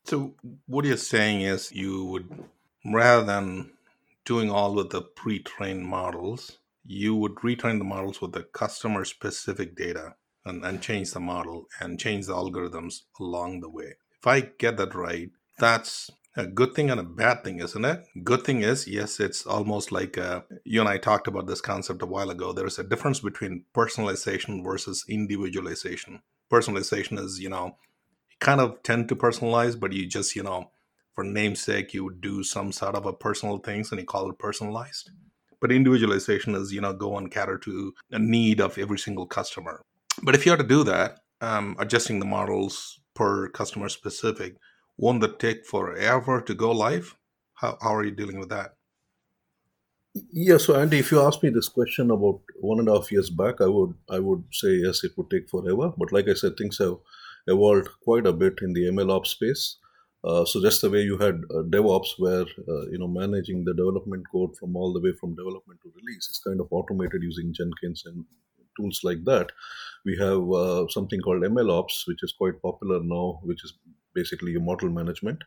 So 0.05 0.35
what 0.67 0.85
you're 0.85 0.97
saying 0.97 1.43
is 1.43 1.73
you 1.73 2.05
would 2.05 2.45
rather 2.87 3.25
than 3.25 3.73
doing 4.25 4.51
all 4.51 4.75
with 4.75 4.91
the 4.91 5.03
pre-trained 5.03 5.85
models 5.85 6.59
you 6.85 7.15
would 7.15 7.35
retrain 7.37 7.79
the 7.79 7.85
models 7.85 8.21
with 8.21 8.33
the 8.33 8.43
customer 8.43 9.05
specific 9.05 9.77
data 9.77 10.15
and, 10.45 10.65
and 10.65 10.83
change 10.83 11.13
the 11.13 11.21
model 11.21 11.67
and 11.81 12.01
change 12.01 12.27
the 12.27 12.33
algorithms 12.33 13.03
along 13.21 13.61
the 13.61 13.69
way. 13.69 13.95
If 14.19 14.27
I 14.27 14.41
get 14.41 14.77
that 14.79 14.95
right, 14.95 15.31
that's 15.59 16.11
a 16.37 16.47
good 16.47 16.75
thing 16.75 16.91
and 16.91 17.01
a 17.01 17.05
bad 17.05 17.43
thing, 17.43 17.61
isn't 17.61 17.85
it? 17.85 18.05
Good 18.23 18.45
thing 18.45 18.63
is, 18.63 18.87
yes, 18.87 19.19
it's 19.19 19.47
almost 19.47 19.91
like 19.91 20.17
uh, 20.17 20.43
you 20.65 20.81
and 20.81 20.89
I 20.89 20.99
talked 20.99 21.27
about 21.27 21.47
this 21.47 21.61
concept 21.61 22.03
a 22.03 22.07
while 22.07 22.31
ago. 22.31 22.53
There 22.53 22.67
is 22.67 22.79
a 22.79 22.85
difference 22.85 23.21
between 23.21 23.65
personalization 23.75 24.63
versus 24.65 25.05
individualization. 25.09 26.23
Personalization 26.53 27.19
is, 27.19 27.41
you 27.41 27.49
know, 27.49 27.77
you 28.31 28.37
kind 28.41 28.61
of 28.61 28.83
tend 28.83 29.09
to 29.09 29.17
personalize, 29.17 29.79
but 29.79 29.93
you 29.93 30.07
just, 30.07 30.37
you 30.37 30.43
know, 30.43 30.71
for 31.15 31.25
namesake, 31.25 31.93
you 31.93 32.15
do 32.21 32.45
some 32.45 32.71
sort 32.73 32.95
of 32.95 33.07
a 33.07 33.13
personal 33.13 33.59
things 33.59 33.91
and 33.91 34.01
you 34.01 34.07
call 34.07 34.31
it 34.31 34.39
personalized. 34.39 35.11
But 35.61 35.73
individualization 35.73 36.55
is, 36.55 36.73
you 36.73 36.81
know, 36.81 36.93
go 36.93 37.19
and 37.19 37.31
cater 37.31 37.59
to 37.59 37.93
a 38.13 38.19
need 38.19 38.61
of 38.61 38.79
every 38.79 38.99
single 38.99 39.27
customer. 39.27 39.83
But 40.23 40.35
if 40.35 40.47
you 40.47 40.53
are 40.53 40.57
to 40.57 40.65
do 40.65 40.85
that, 40.85 41.19
um, 41.41 41.77
adjusting 41.79 42.21
the 42.21 42.27
models 42.27 43.01
per 43.15 43.49
customer 43.49 43.89
specific, 43.89 44.57
won't 45.01 45.23
that 45.23 45.39
take 45.39 45.67
forever 45.67 46.43
to 46.43 46.55
go 46.55 46.71
live? 46.71 47.17
How, 47.55 47.79
how 47.81 47.95
are 47.95 48.05
you 48.05 48.11
dealing 48.11 48.39
with 48.39 48.51
that? 48.51 48.75
Yeah, 50.33 50.59
so 50.59 50.79
Andy, 50.79 50.99
if 50.99 51.11
you 51.11 51.21
asked 51.23 51.43
me 51.43 51.51
this 51.51 51.69
question 51.69 52.11
about 52.11 52.41
one 52.61 52.81
and 52.81 52.89
a 52.89 52.95
half 52.95 53.11
years 53.13 53.31
back, 53.31 53.61
I 53.61 53.67
would 53.67 53.95
I 54.11 54.19
would 54.19 54.45
say 54.53 54.73
yes, 54.85 55.05
it 55.05 55.13
would 55.17 55.31
take 55.31 55.49
forever. 55.49 55.93
But 55.97 56.13
like 56.13 56.29
I 56.29 56.35
said, 56.35 56.57
things 56.57 56.79
have 56.79 56.97
evolved 57.47 57.89
quite 58.03 58.27
a 58.27 58.33
bit 58.33 58.59
in 58.61 58.73
the 58.73 58.87
MLOps 58.97 59.29
space. 59.29 59.77
Uh, 60.23 60.45
so 60.45 60.61
just 60.61 60.83
the 60.83 60.91
way 60.91 61.03
you 61.03 61.17
had 61.17 61.37
uh, 61.51 61.63
DevOps, 61.75 62.11
where 62.19 62.47
uh, 62.73 62.85
you 62.91 62.99
know 62.99 63.09
managing 63.09 63.65
the 63.65 63.73
development 63.73 64.25
code 64.33 64.57
from 64.59 64.77
all 64.77 64.93
the 64.93 65.01
way 65.01 65.13
from 65.21 65.37
development 65.37 65.81
to 65.83 65.93
release 66.01 66.29
is 66.29 66.43
kind 66.45 66.61
of 66.61 66.69
automated 66.73 67.23
using 67.23 67.55
Jenkins 67.55 68.03
and 68.05 68.25
tools 68.77 69.01
like 69.05 69.25
that. 69.25 69.53
We 70.05 70.19
have 70.19 70.51
uh, 70.51 70.89
something 70.89 71.21
called 71.21 71.43
MLOps, 71.43 72.07
which 72.07 72.23
is 72.23 72.33
quite 72.33 72.61
popular 72.61 73.01
now, 73.03 73.41
which 73.45 73.65
is 73.65 73.73
basically 74.15 74.55
a 74.55 74.61
model 74.61 74.91
management. 74.91 75.43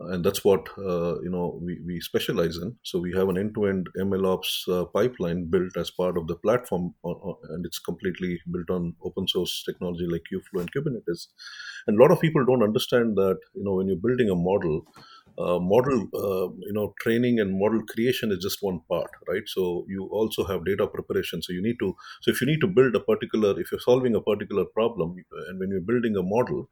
And 0.00 0.24
that's 0.24 0.44
what 0.44 0.68
uh, 0.78 1.20
you 1.20 1.30
know 1.30 1.60
we, 1.62 1.78
we 1.86 2.00
specialize 2.00 2.56
in. 2.56 2.76
So 2.82 2.98
we 2.98 3.12
have 3.14 3.28
an 3.28 3.38
end-to-end 3.38 3.88
mlops 3.98 4.68
uh, 4.68 4.84
pipeline 4.86 5.44
built 5.46 5.76
as 5.76 5.90
part 5.90 6.16
of 6.18 6.26
the 6.26 6.36
platform 6.36 6.94
uh, 7.04 7.10
uh, 7.10 7.34
and 7.50 7.64
it's 7.64 7.78
completely 7.78 8.40
built 8.50 8.70
on 8.70 8.96
open 9.04 9.28
source 9.28 9.62
technology 9.64 10.06
like 10.06 10.22
kubeflow 10.32 10.62
and 10.62 10.72
kubernetes. 10.72 11.28
And 11.86 11.98
a 11.98 12.02
lot 12.02 12.10
of 12.10 12.20
people 12.20 12.44
don't 12.44 12.62
understand 12.62 13.16
that 13.16 13.38
you 13.54 13.64
know 13.64 13.74
when 13.74 13.86
you're 13.88 13.96
building 13.96 14.30
a 14.30 14.34
model 14.34 14.82
uh, 15.38 15.58
model 15.58 16.08
you 16.60 16.72
know 16.72 16.94
training 17.00 17.38
and 17.38 17.58
model 17.58 17.82
creation 17.82 18.32
is 18.32 18.38
just 18.42 18.62
one 18.62 18.80
part 18.88 19.10
right? 19.28 19.46
So 19.46 19.84
you 19.88 20.08
also 20.10 20.44
have 20.44 20.64
data 20.64 20.86
preparation. 20.86 21.42
So 21.42 21.52
you 21.52 21.62
need 21.62 21.78
to 21.78 21.94
so 22.22 22.30
if 22.30 22.40
you 22.40 22.46
need 22.46 22.60
to 22.60 22.66
build 22.66 22.96
a 22.96 23.00
particular 23.00 23.58
if 23.60 23.70
you're 23.70 23.80
solving 23.80 24.16
a 24.16 24.20
particular 24.20 24.64
problem 24.64 25.16
and 25.48 25.58
when 25.58 25.70
you're 25.70 25.80
building 25.80 26.16
a 26.16 26.22
model 26.22 26.68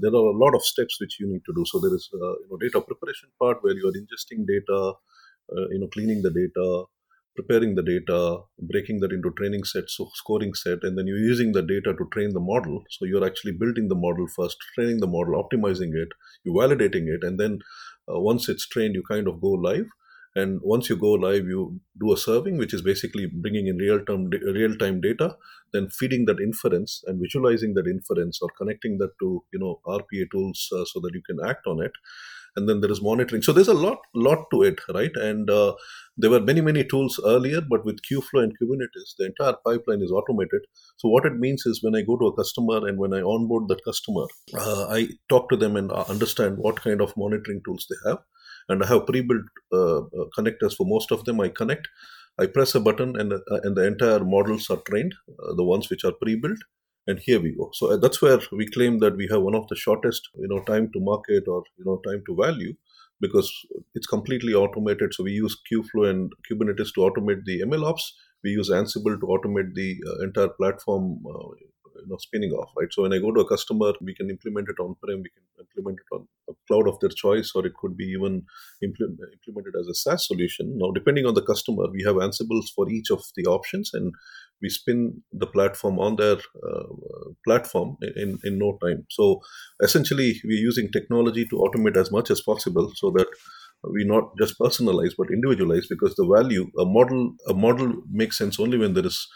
there 0.00 0.10
are 0.10 0.26
a 0.32 0.38
lot 0.44 0.54
of 0.54 0.62
steps 0.62 1.00
which 1.00 1.18
you 1.20 1.26
need 1.26 1.42
to 1.46 1.52
do. 1.54 1.64
So 1.66 1.80
there 1.80 1.94
is 1.94 2.08
uh, 2.14 2.34
you 2.40 2.48
know 2.50 2.58
data 2.58 2.80
preparation 2.80 3.28
part 3.38 3.58
where 3.62 3.74
you 3.74 3.88
are 3.88 3.92
ingesting 3.92 4.46
data, 4.46 4.92
uh, 5.56 5.68
you 5.70 5.80
know 5.80 5.88
cleaning 5.88 6.22
the 6.22 6.30
data, 6.30 6.84
preparing 7.36 7.74
the 7.74 7.82
data, 7.82 8.38
breaking 8.70 9.00
that 9.00 9.12
into 9.12 9.30
training 9.32 9.64
sets, 9.64 9.96
so 9.96 10.08
scoring 10.14 10.54
set, 10.54 10.78
and 10.82 10.98
then 10.98 11.06
you're 11.06 11.18
using 11.18 11.52
the 11.52 11.62
data 11.62 11.94
to 11.96 12.08
train 12.12 12.32
the 12.32 12.40
model. 12.40 12.82
So 12.90 13.04
you're 13.04 13.26
actually 13.26 13.52
building 13.52 13.88
the 13.88 13.94
model 13.94 14.26
first, 14.36 14.56
training 14.74 15.00
the 15.00 15.06
model, 15.06 15.42
optimizing 15.42 15.94
it, 15.94 16.08
you're 16.44 16.54
validating 16.54 17.08
it, 17.08 17.22
and 17.22 17.38
then 17.38 17.58
uh, 18.08 18.20
once 18.20 18.48
it's 18.48 18.68
trained, 18.68 18.94
you 18.94 19.02
kind 19.08 19.28
of 19.28 19.40
go 19.40 19.50
live. 19.50 19.86
And 20.34 20.60
once 20.62 20.88
you 20.88 20.96
go 20.96 21.12
live, 21.12 21.44
you 21.46 21.80
do 22.00 22.12
a 22.12 22.16
serving, 22.16 22.56
which 22.56 22.72
is 22.72 22.82
basically 22.82 23.26
bringing 23.26 23.66
in 23.66 23.76
real 23.76 24.02
time 24.04 24.30
real 24.30 24.76
time 24.76 25.00
data, 25.00 25.36
then 25.72 25.88
feeding 25.90 26.24
that 26.26 26.40
inference 26.40 27.02
and 27.06 27.20
visualizing 27.20 27.74
that 27.74 27.86
inference 27.86 28.40
or 28.40 28.48
connecting 28.56 28.98
that 28.98 29.10
to 29.20 29.44
you 29.52 29.58
know 29.58 29.80
RPA 29.86 30.30
tools 30.30 30.68
uh, 30.72 30.84
so 30.86 31.00
that 31.00 31.10
you 31.12 31.22
can 31.26 31.38
act 31.46 31.66
on 31.66 31.82
it. 31.82 31.92
And 32.54 32.68
then 32.68 32.82
there 32.82 32.92
is 32.92 33.00
monitoring. 33.00 33.40
So 33.40 33.52
there's 33.52 33.68
a 33.68 33.74
lot 33.74 33.98
lot 34.14 34.46
to 34.52 34.62
it, 34.62 34.80
right? 34.94 35.14
And 35.14 35.50
uh, 35.50 35.74
there 36.16 36.30
were 36.30 36.40
many 36.40 36.62
many 36.62 36.84
tools 36.84 37.20
earlier, 37.24 37.60
but 37.60 37.84
with 37.84 38.00
Kubeflow 38.10 38.42
and 38.42 38.52
Kubernetes, 38.58 39.14
the 39.18 39.26
entire 39.26 39.56
pipeline 39.66 40.02
is 40.02 40.10
automated. 40.10 40.62
So 40.96 41.08
what 41.08 41.26
it 41.26 41.36
means 41.36 41.64
is 41.66 41.82
when 41.82 41.94
I 41.94 42.02
go 42.02 42.16
to 42.16 42.26
a 42.26 42.36
customer 42.36 42.86
and 42.88 42.98
when 42.98 43.12
I 43.12 43.20
onboard 43.20 43.68
that 43.68 43.84
customer, 43.84 44.24
uh, 44.54 44.86
I 44.88 45.08
talk 45.28 45.50
to 45.50 45.56
them 45.56 45.76
and 45.76 45.92
uh, 45.92 46.04
understand 46.08 46.56
what 46.56 46.82
kind 46.82 47.02
of 47.02 47.16
monitoring 47.18 47.60
tools 47.66 47.86
they 47.88 48.10
have 48.10 48.20
and 48.68 48.82
I 48.82 48.86
have 48.88 49.06
pre-built 49.06 49.44
uh, 49.72 49.98
uh, 49.98 50.26
connectors 50.36 50.74
for 50.76 50.86
most 50.86 51.10
of 51.10 51.24
them. 51.24 51.40
I 51.40 51.48
connect, 51.48 51.88
I 52.38 52.46
press 52.46 52.74
a 52.74 52.80
button, 52.80 53.18
and 53.18 53.32
uh, 53.32 53.60
and 53.62 53.76
the 53.76 53.86
entire 53.86 54.24
models 54.24 54.70
are 54.70 54.82
trained, 54.88 55.14
uh, 55.28 55.54
the 55.54 55.64
ones 55.64 55.90
which 55.90 56.04
are 56.04 56.12
pre-built, 56.12 56.58
and 57.06 57.18
here 57.18 57.40
we 57.40 57.54
go. 57.56 57.70
So 57.74 57.96
that's 57.96 58.22
where 58.22 58.40
we 58.52 58.66
claim 58.66 58.98
that 59.00 59.16
we 59.16 59.28
have 59.30 59.42
one 59.42 59.54
of 59.54 59.68
the 59.68 59.76
shortest, 59.76 60.28
you 60.36 60.48
know, 60.48 60.62
time 60.64 60.90
to 60.92 61.00
market 61.00 61.44
or 61.46 61.62
you 61.76 61.84
know 61.84 62.00
time 62.06 62.22
to 62.26 62.36
value 62.36 62.74
because 63.20 63.52
it's 63.94 64.06
completely 64.06 64.52
automated. 64.52 65.14
So 65.14 65.24
we 65.24 65.32
use 65.32 65.56
Kubeflow 65.70 66.10
and 66.10 66.32
Kubernetes 66.50 66.92
to 66.94 67.00
automate 67.02 67.44
the 67.44 67.62
MLOps. 67.62 68.02
We 68.42 68.50
use 68.50 68.70
Ansible 68.70 69.18
to 69.20 69.26
automate 69.26 69.74
the 69.74 69.96
entire 70.22 70.48
platform 70.48 71.22
you 72.02 72.08
know 72.08 72.18
spinning 72.18 72.52
off 72.52 72.70
right? 72.78 72.92
So 72.92 73.02
when 73.02 73.12
i 73.12 73.18
go 73.18 73.32
to 73.32 73.40
a 73.40 73.48
customer 73.48 73.92
we 74.00 74.14
can 74.14 74.30
implement 74.30 74.68
it 74.68 74.80
on 74.80 74.94
prem 75.02 75.22
we 75.22 75.30
can 75.30 75.44
implement 75.60 75.98
it 76.00 76.14
on 76.14 76.26
a 76.50 76.52
cloud 76.66 76.88
of 76.88 76.98
their 77.00 77.10
choice 77.10 77.52
or 77.54 77.64
it 77.66 77.74
could 77.80 77.96
be 77.96 78.04
even 78.04 78.44
implement, 78.82 79.20
implemented 79.32 79.74
as 79.80 79.86
a 79.88 79.94
saas 79.94 80.26
solution. 80.26 80.76
Now 80.78 80.90
depending 80.90 81.26
on 81.26 81.34
the 81.34 81.42
customer 81.42 81.90
we 81.90 82.02
have 82.04 82.16
ansibles 82.16 82.72
for 82.74 82.90
each 82.90 83.10
of 83.10 83.22
the 83.36 83.44
options 83.44 83.90
and 83.94 84.12
we 84.60 84.68
spin 84.68 85.22
the 85.32 85.46
platform 85.46 85.98
on 85.98 86.16
their 86.16 86.36
uh, 86.36 86.84
platform 87.46 87.96
in, 88.16 88.38
in 88.44 88.58
no 88.58 88.78
time. 88.84 89.06
So 89.10 89.40
essentially 89.82 90.40
we're 90.44 90.66
using 90.70 90.90
technology 90.90 91.46
to 91.46 91.56
automate 91.56 91.96
as 91.96 92.10
much 92.12 92.30
as 92.30 92.40
possible 92.40 92.92
so 92.94 93.10
that 93.16 93.26
we 93.90 94.04
not 94.04 94.30
just 94.38 94.58
personalize 94.58 95.12
but 95.18 95.32
individualize 95.32 95.86
because 95.88 96.14
the 96.14 96.26
value 96.26 96.70
a 96.78 96.84
model 96.84 97.34
a 97.48 97.54
model 97.54 97.92
makes 98.10 98.38
sense 98.38 98.60
only 98.60 98.78
when 98.78 98.94
there 98.94 99.06
is 99.06 99.26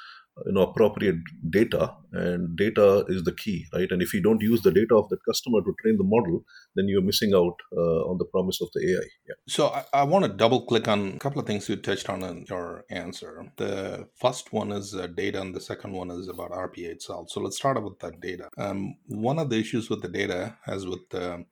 you 0.44 0.52
know 0.52 0.62
appropriate 0.62 1.16
data 1.50 1.94
and 2.12 2.56
data 2.56 3.04
is 3.08 3.24
the 3.24 3.32
key 3.32 3.66
right? 3.72 3.90
And 3.90 4.02
if 4.02 4.12
you 4.12 4.20
don't 4.20 4.42
use 4.42 4.62
the 4.62 4.70
data 4.70 4.94
of 4.94 5.08
the 5.08 5.16
customer 5.26 5.60
to 5.62 5.74
train 5.80 5.96
the 5.96 6.04
model 6.04 6.44
then 6.74 6.88
you're 6.88 7.02
missing 7.02 7.32
out 7.34 7.56
uh, 7.76 8.02
on 8.10 8.18
the 8.18 8.26
promise 8.26 8.60
of 8.60 8.68
the 8.74 8.80
ai 8.80 9.06
yeah. 9.28 9.34
so 9.48 9.68
I, 9.68 9.84
I, 9.92 10.04
want 10.04 10.24
to 10.24 10.30
double 10.30 10.66
click 10.66 10.88
on 10.88 11.14
a 11.14 11.18
couple 11.18 11.40
of 11.40 11.46
things 11.46 11.68
you 11.68 11.76
touched 11.76 12.08
on 12.10 12.22
in 12.22 12.44
your 12.48 12.84
answer. 12.90 13.52
The 13.56 14.08
first 14.20 14.52
one 14.52 14.72
is 14.72 14.94
uh, 14.94 15.06
data 15.06 15.40
and 15.40 15.54
the 15.54 15.60
second 15.60 15.92
one 15.92 16.10
is 16.10 16.28
about 16.28 16.50
rpa 16.50 16.84
itself. 16.84 17.30
So 17.30 17.40
let's 17.40 17.56
start 17.56 17.82
with 17.82 17.98
that 18.00 18.20
data. 18.20 18.48
Um, 18.58 18.96
one 19.06 19.38
of 19.38 19.50
the 19.50 19.56
issues 19.56 19.88
with 19.88 20.02
the 20.02 20.08
data 20.08 20.56
as 20.66 20.86
with 20.86 21.08
the 21.10 21.46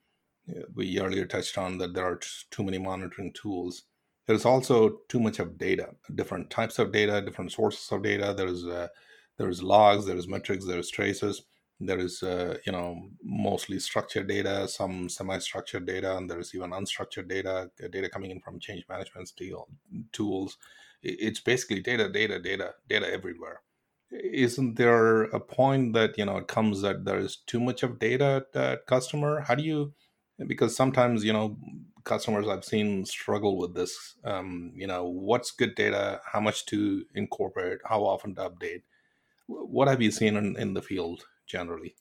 we 0.75 1.01
earlier 1.01 1.25
touched 1.25 1.57
on 1.57 1.79
that 1.79 1.95
there 1.95 2.05
are 2.05 2.21
too 2.51 2.63
many 2.63 2.79
monitoring 2.79 3.33
tools 3.33 3.85
there's 4.27 4.45
also 4.45 5.01
too 5.09 5.21
much 5.21 5.39
of 5.39 5.59
data 5.59 5.91
different 6.15 6.51
types 6.51 6.79
of 6.79 6.93
data 6.93 7.21
different 7.21 7.53
sources 7.53 7.91
of 7.93 8.03
data. 8.03 8.35
There's 8.37 8.65
uh, 8.65 8.89
there's 9.37 9.63
logs 9.63 10.07
there's 10.07 10.29
metrics 10.29 10.67
there's 10.67 10.91
traces. 10.91 11.43
There 11.81 11.99
is 11.99 12.23
uh, 12.23 12.59
you 12.65 12.73
know 12.73 13.11
mostly 13.23 13.79
structured 13.81 14.29
data 14.29 14.69
some 14.69 15.09
semi-structured 15.09 15.87
data 15.87 16.17
and 16.17 16.31
there's 16.31 16.55
even 16.55 16.71
unstructured 16.71 17.29
data 17.29 17.71
uh, 17.83 17.89
data 17.89 18.09
coming 18.09 18.31
in 18.31 18.41
from 18.41 18.61
change 18.61 18.85
management 18.89 19.29
steel, 19.29 19.69
tools. 20.13 20.57
It's 21.03 21.41
basically 21.41 21.81
data 21.81 22.09
data 22.09 22.41
data 22.41 22.75
data 22.89 23.13
everywhere. 23.13 23.61
Isn't 24.11 24.77
there 24.77 25.25
a 25.25 25.41
point 25.41 25.93
that 25.95 26.17
you 26.17 26.25
know 26.25 26.39
it 26.39 26.49
comes 26.49 26.81
that 26.83 27.05
there's 27.05 27.37
too 27.37 27.61
much 27.61 27.83
of 27.83 27.99
data 27.99 28.47
that 28.55 28.87
customer? 28.87 29.41
How 29.41 29.55
do 29.55 29.63
you 29.63 29.93
because 30.47 30.77
sometimes 30.77 31.25
you 31.25 31.33
know 31.33 31.59
customers 32.05 32.47
I've 32.49 32.65
seen 32.65 33.05
struggle 33.05 33.59
with 33.59 33.75
this. 33.75 34.15
Um, 34.25 34.73
you 34.75 34.87
know, 34.87 35.05
what's 35.05 35.51
good 35.51 35.75
data, 35.75 36.21
how 36.31 36.41
much 36.41 36.67
to 36.67 37.05
incorporate, 37.15 37.79
how 37.85 38.03
often 38.03 38.35
to 38.37 38.51
update. 38.51 38.83
What 39.47 39.89
have 39.89 40.01
you 40.01 40.11
seen 40.11 40.37
in, 40.37 40.57
in 40.57 40.75
the 40.75 40.83
field 40.83 41.25
generally? 41.47 41.95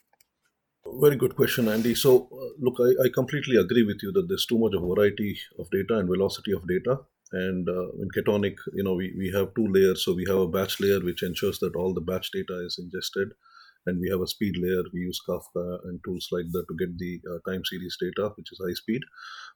Very 0.86 1.16
good 1.16 1.36
question, 1.36 1.70
Andy. 1.70 1.96
So, 1.96 2.28
uh, 2.32 2.54
look, 2.60 2.76
I, 2.80 3.06
I, 3.06 3.10
completely 3.14 3.56
agree 3.56 3.84
with 3.84 4.00
you 4.04 4.12
that 4.12 4.28
there's 4.28 4.46
too 4.46 4.60
much 4.60 4.74
of 4.74 4.82
variety 4.82 5.40
of 5.58 5.70
data 5.72 5.98
and 5.98 6.10
velocity 6.10 6.52
of 6.52 6.68
data. 6.68 7.00
And 7.32 7.68
uh, 7.68 7.90
in 8.02 8.10
Katonic, 8.16 8.58
you 8.74 8.84
know, 8.84 8.94
we, 8.94 9.14
we 9.18 9.32
have 9.32 9.54
two 9.56 9.68
layers. 9.68 10.04
So 10.04 10.14
we 10.14 10.26
have 10.28 10.38
a 10.38 10.48
batch 10.48 10.80
layer 10.82 11.00
which 11.00 11.24
ensures 11.24 11.60
that 11.60 11.76
all 11.76 11.94
the 11.94 12.02
batch 12.02 12.32
data 12.32 12.66
is 12.66 12.78
ingested 12.78 13.30
and 13.86 14.00
we 14.00 14.10
have 14.10 14.22
a 14.22 14.28
speed 14.28 14.56
layer. 14.58 14.84
We 14.94 15.02
use 15.02 15.20
Kafka 15.28 15.80
and 15.86 16.00
tools 16.06 16.28
like 16.32 16.46
that 16.52 16.66
to 16.68 16.76
get 16.78 16.98
the 16.98 17.20
uh, 17.30 17.50
time 17.50 17.62
series 17.66 17.98
data, 18.00 18.32
which 18.36 18.52
is 18.52 18.62
high 18.64 18.74
speed. 18.74 19.02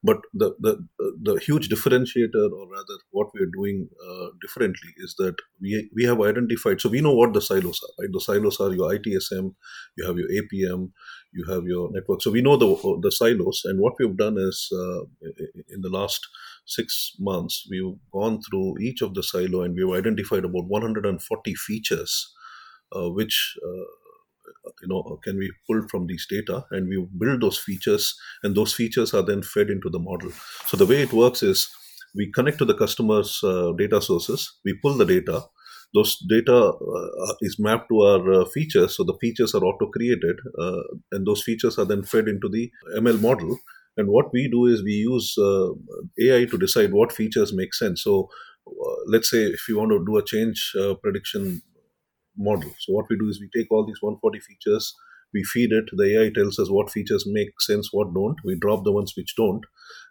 But 0.03 0.17
the 0.33 0.55
the 0.59 0.87
the 1.21 1.39
huge 1.39 1.69
differentiator, 1.69 2.51
or 2.51 2.67
rather, 2.69 2.97
what 3.11 3.27
we 3.33 3.41
are 3.41 3.51
doing 3.57 3.89
uh, 4.09 4.27
differently, 4.41 4.91
is 4.97 5.15
that 5.17 5.35
we 5.61 5.89
we 5.95 6.05
have 6.05 6.21
identified. 6.21 6.81
So 6.81 6.89
we 6.89 7.01
know 7.01 7.13
what 7.13 7.33
the 7.33 7.41
silos 7.41 7.79
are. 7.83 8.03
Right, 8.03 8.11
the 8.11 8.21
silos 8.21 8.59
are 8.59 8.73
your 8.73 8.91
ITSM, 8.91 9.53
you 9.97 10.05
have 10.05 10.17
your 10.17 10.29
APM, 10.29 10.91
you 11.33 11.45
have 11.49 11.63
your 11.65 11.89
network. 11.91 12.21
So 12.21 12.31
we 12.31 12.41
know 12.41 12.57
the 12.57 12.99
the 13.01 13.11
silos, 13.11 13.61
and 13.65 13.79
what 13.79 13.93
we've 13.99 14.17
done 14.17 14.37
is 14.37 14.69
uh, 14.73 15.01
in 15.69 15.81
the 15.81 15.89
last 15.89 16.27
six 16.67 17.13
months, 17.19 17.65
we've 17.71 17.95
gone 18.11 18.41
through 18.41 18.77
each 18.79 19.01
of 19.01 19.13
the 19.13 19.23
silo 19.23 19.61
and 19.61 19.75
we've 19.75 19.97
identified 19.97 20.43
about 20.43 20.67
140 20.67 21.55
features, 21.55 22.33
uh, 22.95 23.09
which 23.09 23.55
uh, 23.65 23.85
you 24.81 24.87
know 24.87 25.19
can 25.23 25.37
we 25.37 25.51
pull 25.67 25.81
from 25.89 26.07
these 26.07 26.25
data 26.29 26.65
and 26.71 26.87
we 26.87 27.05
build 27.17 27.41
those 27.41 27.57
features 27.57 28.15
and 28.43 28.55
those 28.55 28.73
features 28.73 29.13
are 29.13 29.23
then 29.23 29.41
fed 29.41 29.69
into 29.69 29.89
the 29.89 29.99
model. 29.99 30.31
So 30.65 30.77
the 30.77 30.85
way 30.85 31.01
it 31.01 31.13
works 31.13 31.43
is 31.43 31.67
we 32.15 32.31
connect 32.31 32.57
to 32.59 32.65
the 32.65 32.73
customer's 32.73 33.39
uh, 33.43 33.73
data 33.77 34.01
sources 34.01 34.51
we 34.65 34.77
pull 34.81 34.93
the 34.93 35.05
data 35.05 35.43
those 35.93 36.17
data 36.29 36.73
uh, 36.73 37.33
is 37.41 37.57
mapped 37.59 37.89
to 37.89 38.01
our 38.01 38.33
uh, 38.41 38.45
features 38.45 38.95
so 38.95 39.03
the 39.03 39.17
features 39.21 39.55
are 39.55 39.63
auto 39.63 39.87
created 39.87 40.35
uh, 40.59 40.81
and 41.11 41.25
those 41.25 41.43
features 41.43 41.77
are 41.77 41.85
then 41.85 42.03
fed 42.03 42.27
into 42.27 42.49
the 42.49 42.69
ml 42.97 43.21
model. 43.21 43.57
And 43.99 44.09
what 44.09 44.31
we 44.31 44.47
do 44.47 44.67
is 44.67 44.83
we 44.83 44.91
use 44.91 45.35
uh, 45.39 45.69
ai 46.21 46.45
to 46.45 46.57
decide 46.57 46.93
what 46.93 47.11
features 47.11 47.51
make 47.51 47.73
sense. 47.73 48.03
So 48.03 48.29
uh, 48.67 48.95
let's 49.07 49.29
say 49.29 49.45
if 49.45 49.67
you 49.67 49.77
want 49.77 49.91
to 49.91 50.05
do 50.05 50.17
a 50.17 50.23
change 50.23 50.75
prediction 51.01 51.61
model. 52.37 52.71
So 52.79 52.93
what 52.93 53.05
we 53.09 53.17
do 53.17 53.29
is 53.29 53.39
we 53.39 53.49
take 53.55 53.71
all 53.71 53.85
these 53.85 54.01
140 54.01 54.39
features, 54.39 54.93
we 55.33 55.43
feed 55.43 55.71
it. 55.71 55.85
The 55.91 56.19
AI 56.19 56.31
tells 56.33 56.57
us 56.57 56.69
what 56.69 56.89
features 56.89 57.25
make 57.27 57.59
sense, 57.59 57.89
what 57.91 58.13
don't. 58.13 58.37
We 58.45 58.57
drop 58.59 58.83
the 58.83 58.91
ones 58.91 59.13
which 59.15 59.35
don't, 59.35 59.65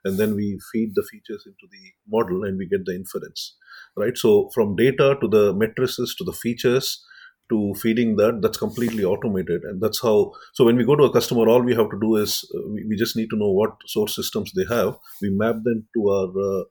and 0.05 0.19
then 0.19 0.35
we 0.35 0.59
feed 0.73 0.93
the 0.95 1.07
features 1.11 1.45
into 1.47 1.67
the 1.71 1.93
model, 2.09 2.45
and 2.45 2.59
we 2.59 2.69
get 2.69 2.85
the 2.85 2.95
inference. 2.95 3.57
Right. 3.97 4.17
So 4.17 4.51
from 4.55 4.77
data 4.77 5.17
to 5.21 5.29
the 5.29 5.55
matrices 5.55 6.15
to 6.17 6.25
the 6.25 6.33
features 6.33 7.03
to 7.49 7.75
feeding 7.81 8.17
that 8.17 8.41
that's 8.43 8.59
completely 8.59 9.05
automated 9.05 9.63
and 9.63 9.81
that's 9.81 10.03
how 10.03 10.33
so 10.53 10.65
when 10.65 10.77
we 10.77 10.85
go 10.85 10.97
to 10.97 11.05
a 11.05 11.13
customer 11.13 11.49
all 11.49 11.63
we 11.63 11.77
have 11.77 11.89
to 11.91 11.99
do 12.01 12.17
is 12.17 12.45
uh, 12.57 12.69
we, 12.73 12.85
we, 12.89 12.97
just 12.97 13.17
need 13.17 13.31
to 13.31 13.37
know 13.37 13.51
what 13.51 13.71
source 13.87 14.17
systems 14.17 14.51
they 14.57 14.65
have 14.69 14.97
we 15.23 15.31
map 15.31 15.55
them 15.63 15.87
to 15.95 16.09
our 16.09 16.33
uh, 16.49 16.65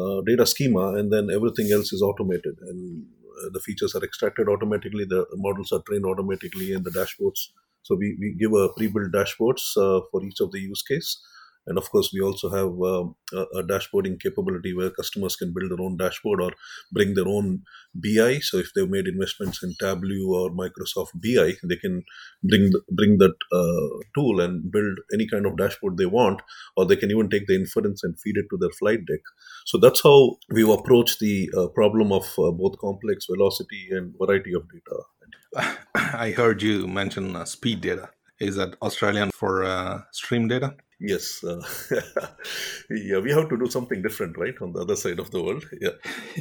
uh, 0.00 0.20
data 0.26 0.44
schema 0.44 0.94
and 0.98 1.10
then 1.10 1.30
everything 1.34 1.72
else 1.72 1.94
is 1.94 2.02
automated 2.02 2.56
and 2.68 3.06
the 3.52 3.60
features 3.60 3.94
are 3.94 4.04
extracted 4.04 4.48
automatically 4.48 5.04
the 5.04 5.26
models 5.34 5.72
are 5.72 5.82
trained 5.86 6.04
automatically 6.04 6.72
and 6.72 6.84
the 6.84 6.90
dashboards. 6.90 7.48
So 7.82 7.94
we, 7.94 8.16
we 8.20 8.34
give 8.38 8.52
a 8.52 8.68
pre-built 8.76 9.12
dashboards 9.12 9.76
uh, 9.76 10.00
for 10.10 10.22
each 10.24 10.40
of 10.40 10.52
the 10.52 10.60
use 10.60 10.82
case 10.82 11.18
and 11.68 11.76
of 11.76 11.90
course, 11.90 12.10
we 12.14 12.20
also 12.20 12.48
have 12.48 12.72
um, 12.90 13.14
a, 13.32 13.58
a, 13.58 13.62
dashboarding 13.62 14.18
capability 14.20 14.72
where 14.74 14.90
customers 14.90 15.36
can 15.36 15.52
build 15.52 15.70
their 15.70 15.84
own 15.84 15.98
dashboard 15.98 16.40
or 16.40 16.52
bring 16.90 17.12
their 17.14 17.28
own 17.28 17.62
BI. 17.94 18.38
So 18.40 18.56
if 18.56 18.70
they've 18.74 18.88
made 18.88 19.06
investments 19.06 19.62
in 19.62 19.74
Tableau 19.78 20.32
or 20.34 20.50
Microsoft 20.50 21.12
BI, 21.14 21.52
they 21.68 21.76
can 21.76 22.04
bring 22.42 22.70
bring 22.90 23.18
that 23.18 23.34
uh, 23.52 23.98
tool 24.14 24.40
and 24.40 24.72
build 24.72 24.98
any 25.12 25.28
kind 25.28 25.44
of 25.44 25.58
dashboard 25.58 25.98
they 25.98 26.06
want, 26.06 26.40
or 26.76 26.86
they 26.86 26.96
can 26.96 27.10
even 27.10 27.28
take 27.28 27.46
the 27.46 27.54
inference 27.54 28.02
and 28.02 28.18
feed 28.18 28.38
it 28.38 28.46
to 28.50 28.56
their 28.58 28.70
flight 28.70 29.04
deck. 29.06 29.20
So 29.66 29.76
that's 29.78 30.02
how 30.02 30.36
we've 30.50 30.70
approached 30.70 31.20
the 31.20 31.50
uh, 31.56 31.68
problem 31.68 32.12
of 32.12 32.24
uh, 32.38 32.50
both 32.50 32.78
complex 32.78 33.26
velocity 33.26 33.88
and 33.90 34.14
variety 34.18 34.54
of 34.54 34.62
data. 34.72 35.76
I 35.94 36.30
heard 36.30 36.62
you 36.62 36.86
mention 36.86 37.36
uh, 37.36 37.44
speed 37.44 37.82
data. 37.82 38.08
Is 38.40 38.56
that 38.56 38.76
Australian 38.80 39.30
for 39.32 39.64
uh, 39.64 40.02
stream 40.12 40.48
data? 40.48 40.76
Yes, 41.00 41.44
uh, 41.44 41.62
yeah, 42.90 43.18
we 43.18 43.30
have 43.30 43.48
to 43.48 43.56
do 43.56 43.68
something 43.68 44.02
different, 44.02 44.36
right, 44.36 44.54
on 44.60 44.72
the 44.72 44.80
other 44.80 44.96
side 44.96 45.20
of 45.20 45.30
the 45.30 45.42
world. 45.42 45.64
Yeah, 45.80 45.90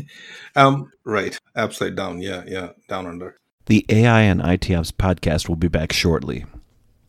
um, 0.56 0.92
right, 1.04 1.38
upside 1.56 1.96
down. 1.96 2.22
Yeah, 2.22 2.44
yeah, 2.48 2.70
down 2.90 3.06
under. 3.06 3.38
The 3.68 3.86
AI 3.90 4.22
and 4.22 4.42
IT 4.42 4.72
Ops 4.72 4.92
podcast 4.92 5.48
will 5.48 5.58
be 5.58 5.68
back 5.68 5.94
shortly. 5.94 6.46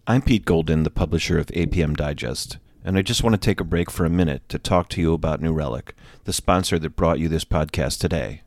I'm 0.06 0.20
Pete 0.22 0.44
Goldin, 0.44 0.84
the 0.84 0.90
publisher 0.90 1.38
of 1.38 1.46
APM 1.48 1.96
Digest, 1.96 2.58
and 2.84 2.98
I 2.98 3.02
just 3.02 3.22
want 3.22 3.34
to 3.34 3.40
take 3.40 3.60
a 3.60 3.64
break 3.64 3.90
for 3.90 4.04
a 4.04 4.10
minute 4.10 4.46
to 4.50 4.58
talk 4.58 4.90
to 4.90 5.00
you 5.00 5.14
about 5.14 5.40
New 5.40 5.52
Relic, 5.52 5.94
the 6.24 6.32
sponsor 6.34 6.78
that 6.78 6.96
brought 6.96 7.18
you 7.18 7.28
this 7.28 7.44
podcast 7.44 7.98
today. 7.98 8.42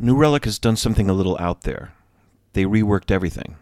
New 0.00 0.16
Relic 0.16 0.44
has 0.44 0.58
done 0.58 0.76
something 0.76 1.08
a 1.08 1.14
little 1.14 1.36
out 1.38 1.62
there. 1.62 1.92
They 2.52 2.64
reworked 2.64 3.10
everything. 3.12 3.56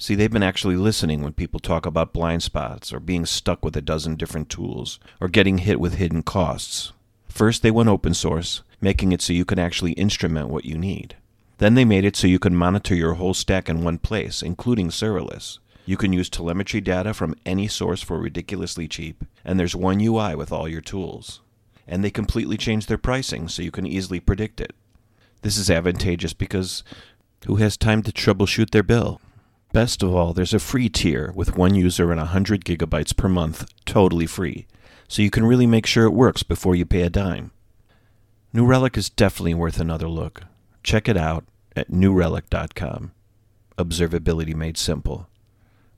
See, 0.00 0.14
they've 0.14 0.30
been 0.30 0.44
actually 0.44 0.76
listening 0.76 1.22
when 1.22 1.32
people 1.32 1.58
talk 1.58 1.84
about 1.84 2.12
blind 2.12 2.44
spots 2.44 2.92
or 2.92 3.00
being 3.00 3.26
stuck 3.26 3.64
with 3.64 3.76
a 3.76 3.82
dozen 3.82 4.14
different 4.14 4.48
tools 4.48 5.00
or 5.20 5.26
getting 5.26 5.58
hit 5.58 5.80
with 5.80 5.94
hidden 5.94 6.22
costs. 6.22 6.92
First, 7.28 7.62
they 7.62 7.72
went 7.72 7.88
open 7.88 8.14
source, 8.14 8.62
making 8.80 9.10
it 9.10 9.20
so 9.20 9.32
you 9.32 9.44
can 9.44 9.58
actually 9.58 9.92
instrument 9.92 10.50
what 10.50 10.64
you 10.64 10.78
need. 10.78 11.16
Then 11.58 11.74
they 11.74 11.84
made 11.84 12.04
it 12.04 12.14
so 12.14 12.28
you 12.28 12.38
can 12.38 12.54
monitor 12.54 12.94
your 12.94 13.14
whole 13.14 13.34
stack 13.34 13.68
in 13.68 13.82
one 13.82 13.98
place, 13.98 14.40
including 14.40 14.90
serverless. 14.90 15.58
You 15.84 15.96
can 15.96 16.12
use 16.12 16.30
telemetry 16.30 16.80
data 16.80 17.12
from 17.12 17.34
any 17.44 17.66
source 17.66 18.00
for 18.00 18.20
ridiculously 18.20 18.86
cheap, 18.86 19.24
and 19.44 19.58
there's 19.58 19.74
one 19.74 20.00
UI 20.00 20.36
with 20.36 20.52
all 20.52 20.68
your 20.68 20.80
tools. 20.80 21.40
And 21.88 22.04
they 22.04 22.10
completely 22.10 22.56
changed 22.56 22.88
their 22.88 22.98
pricing 22.98 23.48
so 23.48 23.62
you 23.62 23.72
can 23.72 23.86
easily 23.86 24.20
predict 24.20 24.60
it. 24.60 24.76
This 25.42 25.56
is 25.56 25.70
advantageous 25.70 26.34
because 26.34 26.84
who 27.46 27.56
has 27.56 27.76
time 27.76 28.02
to 28.04 28.12
troubleshoot 28.12 28.70
their 28.70 28.84
bill? 28.84 29.20
Best 29.72 30.02
of 30.02 30.14
all, 30.14 30.32
there's 30.32 30.54
a 30.54 30.58
free 30.58 30.88
tier 30.88 31.30
with 31.34 31.56
one 31.56 31.74
user 31.74 32.10
and 32.10 32.18
100 32.18 32.64
gigabytes 32.64 33.14
per 33.14 33.28
month, 33.28 33.70
totally 33.84 34.26
free, 34.26 34.66
so 35.08 35.20
you 35.20 35.30
can 35.30 35.44
really 35.44 35.66
make 35.66 35.84
sure 35.84 36.04
it 36.04 36.12
works 36.12 36.42
before 36.42 36.74
you 36.74 36.86
pay 36.86 37.02
a 37.02 37.10
dime. 37.10 37.50
New 38.52 38.64
Relic 38.64 38.96
is 38.96 39.10
definitely 39.10 39.52
worth 39.52 39.78
another 39.78 40.08
look. 40.08 40.44
Check 40.82 41.06
it 41.06 41.18
out 41.18 41.44
at 41.76 41.90
newrelic.com. 41.90 43.12
Observability 43.76 44.54
made 44.54 44.78
simple. 44.78 45.28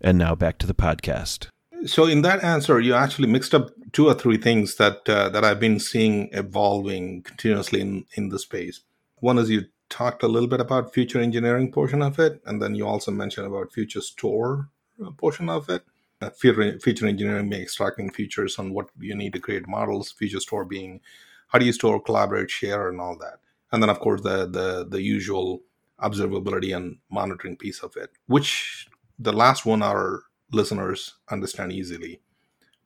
And 0.00 0.18
now 0.18 0.34
back 0.34 0.58
to 0.58 0.66
the 0.66 0.74
podcast. 0.74 1.46
So, 1.86 2.06
in 2.06 2.22
that 2.22 2.42
answer, 2.42 2.80
you 2.80 2.94
actually 2.94 3.28
mixed 3.28 3.54
up 3.54 3.70
two 3.92 4.08
or 4.08 4.14
three 4.14 4.36
things 4.36 4.76
that 4.76 5.08
uh, 5.08 5.28
that 5.30 5.44
I've 5.44 5.60
been 5.60 5.78
seeing 5.78 6.28
evolving 6.32 7.22
continuously 7.22 7.80
in 7.80 8.04
in 8.14 8.30
the 8.30 8.38
space. 8.38 8.80
One 9.20 9.38
is 9.38 9.48
you 9.48 9.66
talked 9.90 10.22
a 10.22 10.28
little 10.28 10.48
bit 10.48 10.60
about 10.60 10.94
feature 10.94 11.20
engineering 11.20 11.70
portion 11.70 12.00
of 12.00 12.18
it, 12.18 12.40
and 12.46 12.62
then 12.62 12.74
you 12.74 12.86
also 12.86 13.10
mentioned 13.10 13.46
about 13.46 13.72
feature 13.72 14.00
store 14.00 14.70
uh, 15.04 15.10
portion 15.10 15.50
of 15.50 15.68
it. 15.68 15.84
Uh, 16.22 16.30
feature, 16.30 17.06
engineering 17.06 17.48
being 17.48 17.62
extracting 17.62 18.10
features 18.10 18.58
on 18.58 18.74
what 18.74 18.90
you 18.98 19.14
need 19.14 19.32
to 19.32 19.40
create 19.40 19.66
models. 19.66 20.12
Feature 20.12 20.40
store 20.40 20.64
being 20.64 21.00
how 21.48 21.58
do 21.58 21.64
you 21.64 21.72
store, 21.72 22.00
collaborate, 22.00 22.50
share, 22.50 22.88
and 22.88 23.00
all 23.00 23.16
that. 23.18 23.40
And 23.72 23.82
then 23.82 23.90
of 23.90 24.00
course 24.00 24.20
the 24.20 24.46
the 24.46 24.86
the 24.88 25.02
usual 25.02 25.62
observability 26.00 26.74
and 26.76 26.98
monitoring 27.10 27.56
piece 27.56 27.80
of 27.82 27.96
it, 27.96 28.10
which 28.26 28.86
the 29.18 29.32
last 29.32 29.66
one 29.66 29.82
our 29.82 30.22
listeners 30.52 31.14
understand 31.30 31.72
easily. 31.72 32.20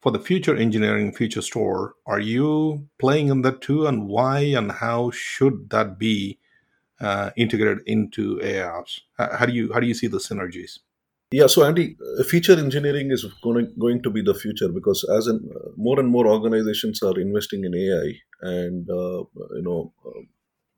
For 0.01 0.12
the 0.12 0.19
feature 0.19 0.55
engineering 0.55 1.12
feature 1.12 1.43
store, 1.43 1.95
are 2.07 2.21
you 2.21 2.88
playing 2.99 3.29
in 3.29 3.43
that 3.43 3.62
too, 3.62 3.87
and 3.87 4.07
why 4.07 4.40
and 4.40 4.71
how 4.71 5.11
should 5.11 5.71
that 5.71 5.99
be 5.99 6.38
uh, 7.05 7.31
integrated 7.37 7.83
into 7.87 8.40
AI 8.43 8.67
AIOps? 8.67 9.01
How 9.19 9.47
do 9.47 9.53
you 9.53 9.73
how 9.73 9.81
do 9.81 9.87
you 9.87 9.95
see 9.95 10.07
the 10.07 10.19
synergies? 10.19 10.79
Yeah, 11.31 11.49
so 11.49 11.64
Andy, 11.64 11.97
uh, 12.19 12.23
feature 12.23 12.59
engineering 12.59 13.11
is 13.11 13.25
going 13.43 13.73
going 13.79 14.03
to 14.03 14.11
be 14.11 14.23
the 14.23 14.35
future 14.35 14.69
because 14.69 15.05
as 15.19 15.27
in 15.27 15.40
uh, 15.57 15.71
more 15.77 15.99
and 16.01 16.09
more 16.09 16.27
organizations 16.27 17.03
are 17.03 17.19
investing 17.19 17.64
in 17.64 17.75
AI, 17.75 18.14
and 18.55 18.88
uh, 18.90 19.25
you 19.59 19.64
know, 19.69 19.93
uh, 20.07 20.21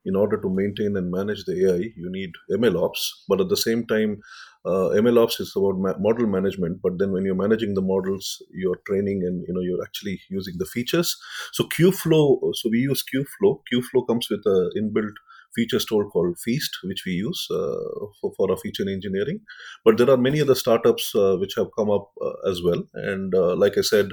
in 0.07 0.17
order 0.17 0.41
to 0.41 0.49
maintain 0.49 0.97
and 0.97 1.11
manage 1.11 1.45
the 1.45 1.57
AI, 1.67 1.93
you 2.05 2.11
need 2.11 2.31
MLOps. 2.51 3.07
But 3.29 3.41
at 3.41 3.49
the 3.49 3.57
same 3.57 3.87
time, 3.87 4.21
uh, 4.65 4.89
MLOps 5.05 5.41
is 5.41 5.53
about 5.57 5.79
ma- 5.79 5.99
model 5.99 6.27
management. 6.27 6.81
But 6.83 6.99
then 6.99 7.13
when 7.13 7.25
you're 7.25 7.43
managing 7.45 7.75
the 7.75 7.83
models, 7.83 8.43
you're 8.51 8.81
training 8.89 9.23
and 9.25 9.45
you 9.47 9.55
know 9.55 9.61
you're 9.61 9.83
actually 9.83 10.21
using 10.31 10.55
the 10.59 10.67
features. 10.75 11.17
So 11.53 11.65
Kubeflow, 11.65 12.55
so 12.55 12.71
we 12.71 12.79
use 12.79 13.05
Kubeflow. 13.13 13.61
Kubeflow 13.71 14.07
comes 14.09 14.29
with 14.31 14.47
a 14.47 14.71
inbuilt 14.81 15.19
feature 15.57 15.81
store 15.81 16.09
called 16.09 16.39
Feast, 16.39 16.79
which 16.85 17.03
we 17.07 17.13
use 17.13 17.47
uh, 17.51 18.07
for, 18.21 18.33
for 18.37 18.51
our 18.51 18.57
feature 18.59 18.89
engineering. 18.89 19.41
But 19.85 19.99
there 19.99 20.11
are 20.11 20.17
many 20.17 20.41
other 20.41 20.55
startups 20.55 21.13
uh, 21.15 21.37
which 21.41 21.55
have 21.57 21.69
come 21.77 21.91
up 21.91 22.11
uh, 22.23 22.51
as 22.51 22.61
well. 22.65 22.83
And 22.95 23.35
uh, 23.35 23.57
like 23.57 23.79
I 23.79 23.81
said, 23.81 24.11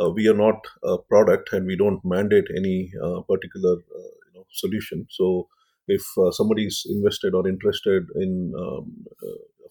uh, 0.00 0.10
we 0.10 0.28
are 0.28 0.34
not 0.34 0.66
a 0.82 0.98
product 0.98 1.52
and 1.52 1.66
we 1.66 1.76
don't 1.76 2.00
mandate 2.04 2.48
any 2.56 2.90
particular 3.28 3.76
you 3.76 4.32
know, 4.34 4.46
solution. 4.50 5.06
So 5.10 5.48
if 5.88 6.02
somebody 6.32 6.66
is 6.66 6.86
invested 6.88 7.34
or 7.34 7.46
interested 7.48 8.04
in 8.14 8.52
um, 8.58 9.04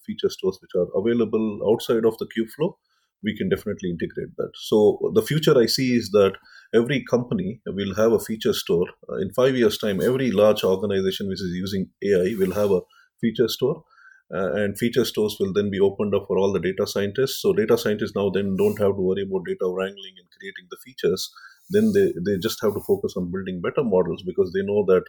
feature 0.05 0.29
stores 0.29 0.59
which 0.61 0.71
are 0.75 0.87
available 0.95 1.59
outside 1.71 2.05
of 2.05 2.17
the 2.17 2.27
Kubeflow, 2.27 2.75
we 3.23 3.35
can 3.35 3.49
definitely 3.49 3.89
integrate 3.89 4.35
that. 4.37 4.51
So 4.55 5.11
the 5.13 5.21
future 5.21 5.57
I 5.57 5.65
see 5.65 5.95
is 5.95 6.11
that 6.11 6.33
every 6.73 7.03
company 7.09 7.61
will 7.65 7.95
have 7.95 8.11
a 8.13 8.19
feature 8.19 8.53
store. 8.53 8.87
Uh, 9.09 9.17
in 9.17 9.33
five 9.33 9.55
years' 9.55 9.77
time, 9.77 10.01
every 10.01 10.31
large 10.31 10.63
organization 10.63 11.27
which 11.27 11.41
is 11.41 11.51
using 11.53 11.89
AI 12.03 12.35
will 12.37 12.53
have 12.53 12.71
a 12.71 12.81
feature 13.21 13.47
store. 13.47 13.83
Uh, 14.31 14.53
and 14.53 14.77
feature 14.77 15.05
stores 15.05 15.37
will 15.39 15.51
then 15.53 15.71
be 15.71 15.79
opened 15.79 16.13
up 16.13 16.25
for 16.27 16.37
all 16.37 16.53
the 16.53 16.59
data 16.59 16.85
scientists. 16.85 17.41
So 17.41 17.51
data 17.51 17.77
scientists 17.77 18.13
now 18.15 18.29
then 18.29 18.55
don't 18.57 18.77
have 18.77 18.95
to 18.95 19.01
worry 19.01 19.23
about 19.23 19.45
data 19.47 19.65
wrangling 19.65 20.13
and 20.19 20.29
creating 20.37 20.67
the 20.69 20.77
features. 20.85 21.31
Then 21.71 21.91
they, 21.93 22.13
they 22.25 22.37
just 22.37 22.61
have 22.61 22.75
to 22.75 22.81
focus 22.81 23.15
on 23.17 23.31
building 23.31 23.59
better 23.59 23.83
models 23.83 24.21
because 24.23 24.51
they 24.53 24.61
know 24.61 24.85
that 24.85 25.03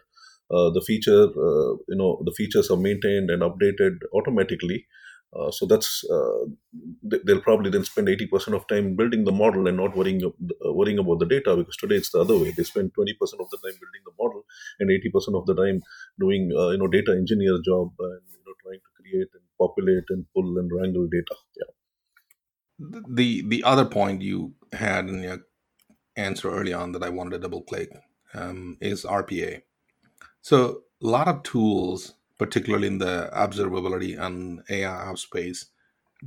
uh, 0.49 0.69
the 0.71 0.81
feature, 0.81 1.25
uh, 1.25 1.73
you 1.87 1.95
know, 1.95 2.21
the 2.25 2.33
features 2.35 2.69
are 2.71 2.77
maintained 2.77 3.29
and 3.29 3.41
updated 3.41 3.99
automatically. 4.13 4.85
Uh, 5.33 5.49
so 5.49 5.65
that's 5.65 6.03
uh, 6.11 6.45
they'll 7.03 7.41
probably 7.41 7.69
then 7.69 7.85
spend 7.85 8.07
80% 8.07 8.53
of 8.53 8.67
time 8.67 8.95
building 8.95 9.23
the 9.23 9.31
model 9.31 9.67
and 9.67 9.77
not 9.77 9.95
worrying 9.95 10.21
uh, 10.25 10.73
worrying 10.73 10.99
about 10.99 11.19
the 11.19 11.25
data 11.25 11.55
because 11.55 11.77
today 11.77 11.95
it's 11.95 12.11
the 12.11 12.19
other 12.19 12.37
way. 12.37 12.51
They 12.51 12.63
spend 12.63 12.91
20% 12.93 13.11
of 13.39 13.49
the 13.49 13.57
time 13.63 13.77
building 13.79 14.03
the 14.05 14.11
model 14.19 14.43
and 14.79 14.89
80% 14.89 15.39
of 15.39 15.45
the 15.45 15.55
time 15.55 15.81
doing 16.19 16.51
uh, 16.57 16.69
you 16.69 16.77
know 16.77 16.87
data 16.87 17.13
engineer 17.13 17.59
job 17.63 17.91
and 17.99 18.21
you 18.29 18.43
know 18.45 18.53
trying 18.61 18.79
to 18.79 19.01
create 19.01 19.29
and 19.33 19.43
populate 19.57 20.03
and 20.09 20.25
pull 20.35 20.57
and 20.57 20.69
wrangle 20.73 21.07
data. 21.07 21.35
Yeah. 21.55 22.99
The 23.07 23.47
the 23.47 23.63
other 23.63 23.85
point 23.85 24.21
you 24.21 24.55
had 24.73 25.07
in 25.07 25.23
your 25.23 25.39
answer 26.17 26.51
early 26.51 26.73
on 26.73 26.91
that 26.91 27.03
I 27.03 27.09
wanted 27.09 27.31
to 27.31 27.39
double 27.39 27.61
click 27.63 27.89
um, 28.33 28.77
is 28.81 29.05
RPA 29.05 29.61
so 30.41 30.83
a 31.01 31.07
lot 31.07 31.27
of 31.27 31.43
tools 31.43 32.13
particularly 32.41 32.87
in 32.87 32.97
the 32.97 33.29
observability 33.35 34.19
and 34.19 34.63
AI 34.67 35.13
space, 35.13 35.67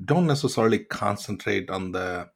don't 0.04 0.28
necessarily 0.28 0.78
concentrate 0.78 1.68
on 1.70 1.90
the, 1.90 2.30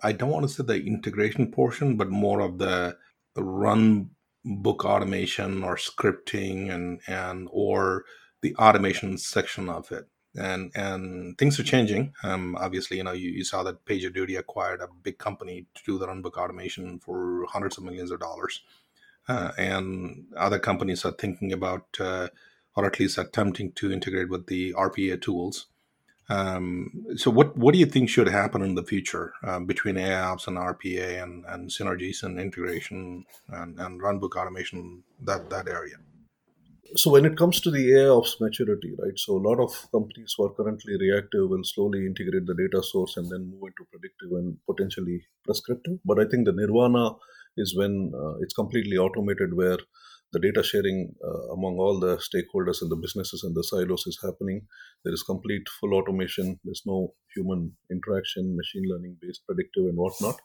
I 0.00 0.12
don't 0.12 0.30
want 0.30 0.44
to 0.46 0.54
say 0.54 0.62
the 0.62 0.80
integration 0.80 1.50
portion, 1.50 1.96
but 1.96 2.08
more 2.08 2.38
of 2.38 2.58
the 2.58 2.96
run 3.36 4.10
book 4.44 4.84
automation 4.84 5.64
or 5.64 5.74
scripting 5.74 6.70
and, 6.72 7.00
and 7.08 7.48
or 7.50 8.04
the 8.42 8.54
automation 8.56 9.18
section 9.18 9.68
of 9.68 9.90
it. 9.90 10.06
And 10.36 10.70
and 10.76 11.36
things 11.36 11.58
are 11.58 11.64
changing. 11.64 12.12
Um, 12.22 12.56
obviously, 12.60 12.98
you 12.98 13.04
know, 13.04 13.12
you, 13.12 13.30
you 13.30 13.42
saw 13.42 13.64
that 13.64 13.84
PagerDuty 13.86 14.38
acquired 14.38 14.80
a 14.82 14.88
big 15.02 15.18
company 15.18 15.66
to 15.74 15.82
do 15.84 15.98
the 15.98 16.06
runbook 16.06 16.36
automation 16.38 17.00
for 17.00 17.44
hundreds 17.48 17.76
of 17.76 17.82
millions 17.82 18.12
of 18.12 18.20
dollars. 18.20 18.60
Uh, 19.28 19.52
and 19.58 20.26
other 20.36 20.58
companies 20.60 21.04
are 21.04 21.12
thinking 21.12 21.52
about 21.52 21.86
uh, 22.00 22.28
or 22.80 22.86
at 22.86 22.98
least 22.98 23.18
attempting 23.18 23.72
to 23.72 23.92
integrate 23.92 24.28
with 24.28 24.46
the 24.46 24.72
RPA 24.74 25.20
tools. 25.20 25.66
Um, 26.28 27.06
so, 27.16 27.30
what 27.30 27.56
what 27.56 27.72
do 27.72 27.80
you 27.80 27.86
think 27.86 28.08
should 28.08 28.28
happen 28.28 28.62
in 28.62 28.76
the 28.76 28.84
future 28.84 29.32
uh, 29.42 29.58
between 29.58 29.96
AIOps 29.96 30.46
and 30.46 30.56
RPA 30.56 31.22
and, 31.22 31.44
and 31.48 31.68
synergies 31.70 32.22
and 32.22 32.38
integration 32.38 33.24
and, 33.48 33.78
and 33.80 34.00
runbook 34.00 34.36
automation 34.36 35.02
that 35.22 35.50
that 35.50 35.66
area? 35.68 35.96
So 36.96 37.12
when 37.12 37.24
it 37.24 37.36
comes 37.36 37.60
to 37.60 37.70
the 37.70 37.94
AI 37.94 38.08
ops 38.08 38.40
maturity, 38.40 38.94
right? 38.98 39.16
So 39.16 39.36
a 39.36 39.46
lot 39.48 39.60
of 39.60 39.70
companies 39.92 40.34
who 40.36 40.46
are 40.46 40.54
currently 40.54 40.96
reactive 40.98 41.48
will 41.48 41.62
slowly 41.62 42.04
integrate 42.04 42.46
the 42.46 42.54
data 42.54 42.82
source 42.82 43.16
and 43.16 43.30
then 43.30 43.50
move 43.50 43.68
into 43.68 43.84
predictive 43.92 44.32
and 44.32 44.56
potentially 44.66 45.22
prescriptive. 45.44 45.98
But 46.04 46.18
I 46.18 46.24
think 46.24 46.46
the 46.46 46.52
nirvana 46.52 47.12
is 47.56 47.76
when 47.76 48.12
uh, 48.14 48.38
it's 48.40 48.54
completely 48.54 48.96
automated, 48.96 49.54
where 49.54 49.78
the 50.32 50.40
data 50.40 50.62
sharing 50.62 51.14
uh, 51.24 51.52
among 51.52 51.76
all 51.78 51.98
the 51.98 52.16
stakeholders 52.18 52.82
and 52.82 52.90
the 52.90 52.96
businesses 52.96 53.42
and 53.42 53.54
the 53.54 53.64
silos 53.64 54.06
is 54.06 54.18
happening. 54.22 54.62
There 55.04 55.12
is 55.12 55.22
complete 55.22 55.68
full 55.80 55.94
automation. 55.94 56.60
There's 56.64 56.82
no 56.86 57.14
human 57.34 57.72
interaction, 57.90 58.56
machine 58.56 58.84
learning 58.88 59.16
based 59.20 59.42
predictive 59.46 59.86
and 59.86 59.96
whatnot. 59.96 60.36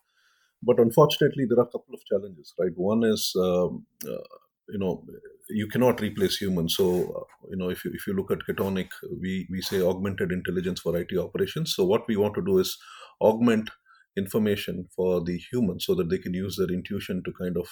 But 0.63 0.79
unfortunately, 0.79 1.45
there 1.47 1.59
are 1.59 1.67
a 1.67 1.71
couple 1.71 1.93
of 1.93 2.05
challenges, 2.05 2.53
right? 2.59 2.71
One 2.75 3.03
is 3.03 3.33
um, 3.37 3.85
uh, 4.07 4.23
you 4.69 4.79
know 4.79 5.03
you 5.49 5.67
cannot 5.67 6.01
replace 6.01 6.37
humans 6.37 6.75
so 6.75 6.85
uh, 7.17 7.47
you 7.49 7.57
know 7.57 7.69
if 7.69 7.85
you 7.85 7.91
if 7.93 8.07
you 8.07 8.13
look 8.13 8.31
at 8.31 8.39
Katonic 8.49 8.89
we 9.21 9.47
we 9.51 9.61
say 9.61 9.81
augmented 9.81 10.31
intelligence 10.31 10.81
for 10.81 10.97
it 10.97 11.07
operations 11.17 11.73
so 11.75 11.85
what 11.85 12.07
we 12.07 12.17
want 12.17 12.33
to 12.35 12.43
do 12.43 12.57
is 12.57 12.77
augment 13.21 13.69
information 14.17 14.87
for 14.95 15.23
the 15.23 15.37
human 15.51 15.79
so 15.79 15.93
that 15.95 16.09
they 16.09 16.17
can 16.17 16.33
use 16.33 16.55
their 16.57 16.73
intuition 16.75 17.21
to 17.25 17.31
kind 17.39 17.57
of 17.57 17.67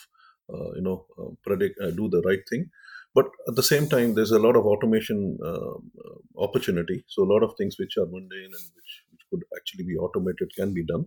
you 0.76 0.82
know 0.82 1.06
uh, 1.20 1.30
predict 1.44 1.80
uh, 1.82 1.92
do 1.92 2.10
the 2.10 2.22
right 2.26 2.44
thing 2.50 2.70
but 3.16 3.26
at 3.48 3.56
the 3.56 3.64
same 3.64 3.88
time 3.88 4.14
there's 4.16 4.32
a 4.32 4.40
lot 4.40 4.56
of 4.56 4.66
automation 4.66 5.38
uh, 5.44 5.76
uh, 6.06 6.18
opportunity 6.38 7.04
so 7.08 7.24
a 7.24 7.32
lot 7.34 7.44
of 7.44 7.54
things 7.58 7.76
which 7.80 7.98
are 7.98 8.06
mundane 8.06 8.54
and 8.60 8.66
which, 8.76 8.92
which 9.12 9.24
could 9.30 9.44
actually 9.58 9.84
be 9.84 9.96
automated 9.96 10.50
can 10.56 10.74
be 10.74 10.86
done 10.86 11.06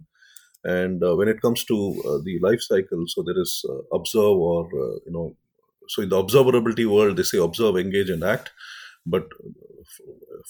and 0.64 1.00
when 1.18 1.28
it 1.28 1.40
comes 1.42 1.64
to 1.64 1.76
the 2.24 2.38
life 2.42 2.60
cycle 2.60 3.04
so 3.06 3.22
there 3.26 3.40
is 3.40 3.64
observe 3.92 4.36
or 4.50 4.68
you 5.06 5.12
know 5.12 5.36
so 5.88 6.02
in 6.02 6.08
the 6.08 6.16
observability 6.16 6.86
world, 6.86 7.16
they 7.16 7.22
say 7.22 7.38
observe, 7.38 7.76
engage, 7.76 8.10
and 8.10 8.24
act. 8.24 8.50
But 9.06 9.28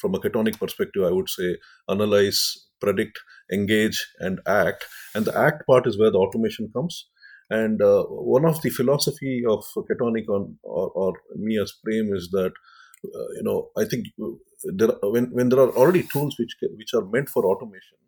from 0.01 0.15
a 0.15 0.19
Katonic 0.19 0.59
perspective, 0.59 1.05
I 1.05 1.11
would 1.11 1.29
say 1.29 1.57
analyze, 1.89 2.67
predict, 2.81 3.19
engage, 3.53 4.07
and 4.21 4.41
act. 4.47 4.87
And 5.15 5.25
the 5.25 5.37
act 5.37 5.67
part 5.67 5.87
is 5.87 5.99
where 5.99 6.11
the 6.11 6.19
automation 6.19 6.71
comes. 6.73 7.07
And 7.49 7.81
uh, 7.81 8.05
one 8.05 8.45
of 8.45 8.61
the 8.63 8.71
philosophy 8.71 9.45
of 9.49 9.65
Katonic 9.77 10.29
on 10.29 10.59
or, 10.63 10.91
or 10.91 11.13
me 11.37 11.59
is 11.59 12.29
that 12.33 12.53
uh, 13.05 13.29
you 13.37 13.43
know 13.43 13.71
I 13.77 13.85
think 13.85 14.07
there 14.65 14.89
are, 14.91 15.11
when 15.11 15.27
when 15.27 15.49
there 15.49 15.61
are 15.61 15.71
already 15.71 16.03
tools 16.03 16.37
which 16.39 16.57
which 16.77 16.93
are 16.95 17.05
meant 17.05 17.29
for 17.29 17.45
automation, 17.45 17.99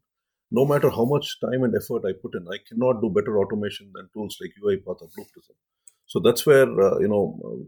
no 0.50 0.64
matter 0.64 0.90
how 0.90 1.04
much 1.04 1.38
time 1.40 1.62
and 1.62 1.74
effort 1.74 2.02
I 2.04 2.12
put 2.20 2.34
in, 2.34 2.46
I 2.48 2.58
cannot 2.68 3.00
do 3.00 3.10
better 3.10 3.38
automation 3.38 3.92
than 3.94 4.08
tools 4.12 4.36
like 4.40 4.52
UiPath 4.62 5.02
or 5.02 5.08
Blue 5.14 5.26
Prism. 5.32 5.54
So 6.08 6.20
that's 6.20 6.46
where 6.46 6.64
uh, 6.64 6.98
you 6.98 7.08
know 7.08 7.24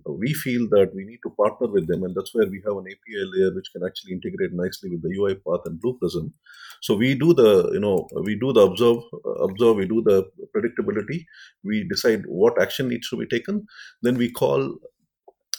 we 0.06 0.32
feel 0.32 0.66
that 0.70 0.92
we 0.94 1.04
need 1.04 1.20
to 1.24 1.30
partner 1.30 1.68
with 1.68 1.86
them, 1.86 2.02
and 2.04 2.14
that's 2.14 2.34
where 2.34 2.48
we 2.48 2.62
have 2.66 2.76
an 2.76 2.86
API 2.92 3.24
layer 3.32 3.54
which 3.54 3.70
can 3.72 3.84
actually 3.86 4.12
integrate 4.12 4.52
nicely 4.52 4.90
with 4.90 5.02
the 5.02 5.14
UiPath 5.18 5.66
and 5.66 5.80
Blue 5.80 5.98
Prism. 5.98 6.32
So 6.80 6.94
we 6.94 7.14
do 7.14 7.34
the 7.34 7.70
you 7.72 7.80
know 7.80 8.08
we 8.24 8.36
do 8.36 8.52
the 8.52 8.62
observe 8.62 8.98
uh, 9.26 9.44
observe 9.48 9.76
we 9.76 9.86
do 9.86 10.02
the 10.02 10.24
predictability. 10.56 11.26
We 11.64 11.86
decide 11.88 12.22
what 12.26 12.60
action 12.60 12.88
needs 12.88 13.10
to 13.10 13.18
be 13.18 13.26
taken. 13.26 13.66
Then 14.02 14.16
we 14.16 14.30
call 14.30 14.78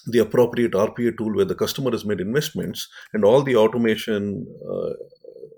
the 0.07 0.19
appropriate 0.19 0.71
RPA 0.71 1.17
tool 1.17 1.35
where 1.35 1.45
the 1.45 1.55
customer 1.55 1.91
has 1.91 2.05
made 2.05 2.19
investments 2.19 2.87
and 3.13 3.23
all 3.23 3.43
the 3.43 3.55
automation, 3.55 4.47
uh, 4.67 4.93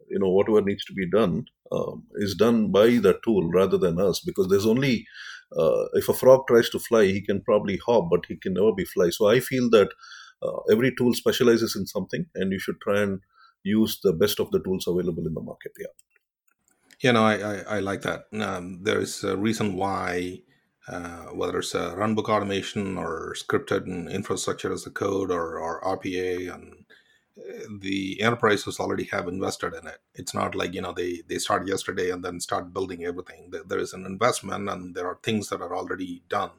you 0.10 0.20
know, 0.20 0.30
whatever 0.30 0.62
needs 0.62 0.84
to 0.86 0.94
be 0.94 1.10
done 1.10 1.46
um, 1.72 2.04
is 2.16 2.36
done 2.36 2.72
by 2.72 2.88
the 2.88 3.18
tool 3.24 3.50
rather 3.52 3.78
than 3.78 4.00
us 4.00 4.20
because 4.20 4.48
there's 4.50 4.66
only 4.66 5.06
uh, 5.58 5.86
if 5.94 6.10
a 6.10 6.13
frog 6.13 6.48
tries 6.48 6.70
to 6.70 6.80
fly, 6.80 7.06
he 7.06 7.22
can 7.22 7.42
probably 7.42 7.78
hop, 7.86 8.10
but 8.10 8.26
he 8.28 8.36
can 8.36 8.54
never 8.54 8.74
be 8.74 8.86
fly. 8.86 9.10
So 9.10 9.28
I 9.28 9.39
feel 9.39 9.70
that 9.72 9.89
uh, 10.42 10.60
every 10.72 10.94
tool 10.96 11.13
specializes 11.13 11.76
in 11.76 11.86
something, 11.86 12.26
and 12.36 12.52
you 12.52 12.60
should 12.60 12.80
try 12.82 13.02
and 13.02 13.20
use 13.63 14.00
the 14.04 14.13
best 14.13 14.39
of 14.39 14.52
the 14.52 14.60
tools 14.60 14.88
available 14.88 15.26
in 15.26 15.34
the 15.34 15.42
market. 15.42 15.72
Yeah. 15.80 15.88
You 17.02 17.13
know, 17.13 17.24
I, 17.24 17.36
I, 17.36 17.56
I 17.78 17.80
like 17.80 18.02
that. 18.02 18.26
Um, 18.34 18.80
there 18.84 19.00
is 19.00 19.24
a 19.24 19.36
reason 19.36 19.76
why, 19.76 20.42
uh, 20.88 21.26
whether 21.28 21.60
it's 21.60 21.76
a 21.76 21.94
runbook 21.98 22.30
automation 22.30 22.98
or 22.98 23.36
scripted 23.38 24.10
infrastructure 24.10 24.72
as 24.72 24.86
a 24.86 24.92
code 24.92 25.32
or, 25.32 25.60
or 25.60 25.82
RPA 25.82 26.54
and 26.54 26.83
the 27.82 28.22
enterprises 28.22 28.80
already 28.80 29.06
have 29.06 29.28
invested 29.28 29.74
in 29.74 29.88
it. 29.88 30.00
It's 30.13 30.34
not 30.34 30.56
like 30.56 30.74
you 30.74 30.82
know 30.82 30.93
they 30.93 31.22
they 31.28 31.38
start 31.39 31.67
yesterday 31.67 32.12
and 32.12 32.24
then 32.24 32.39
start 32.39 32.74
building 32.74 33.06
everything. 33.06 33.52
There 33.67 33.80
is 33.80 33.93
an 33.93 34.06
investment 34.06 34.69
and 34.69 34.96
there 34.96 35.08
are 35.08 35.19
things 35.24 35.50
that 35.50 35.62
are 35.62 35.76
already 35.76 36.24
done. 36.30 36.52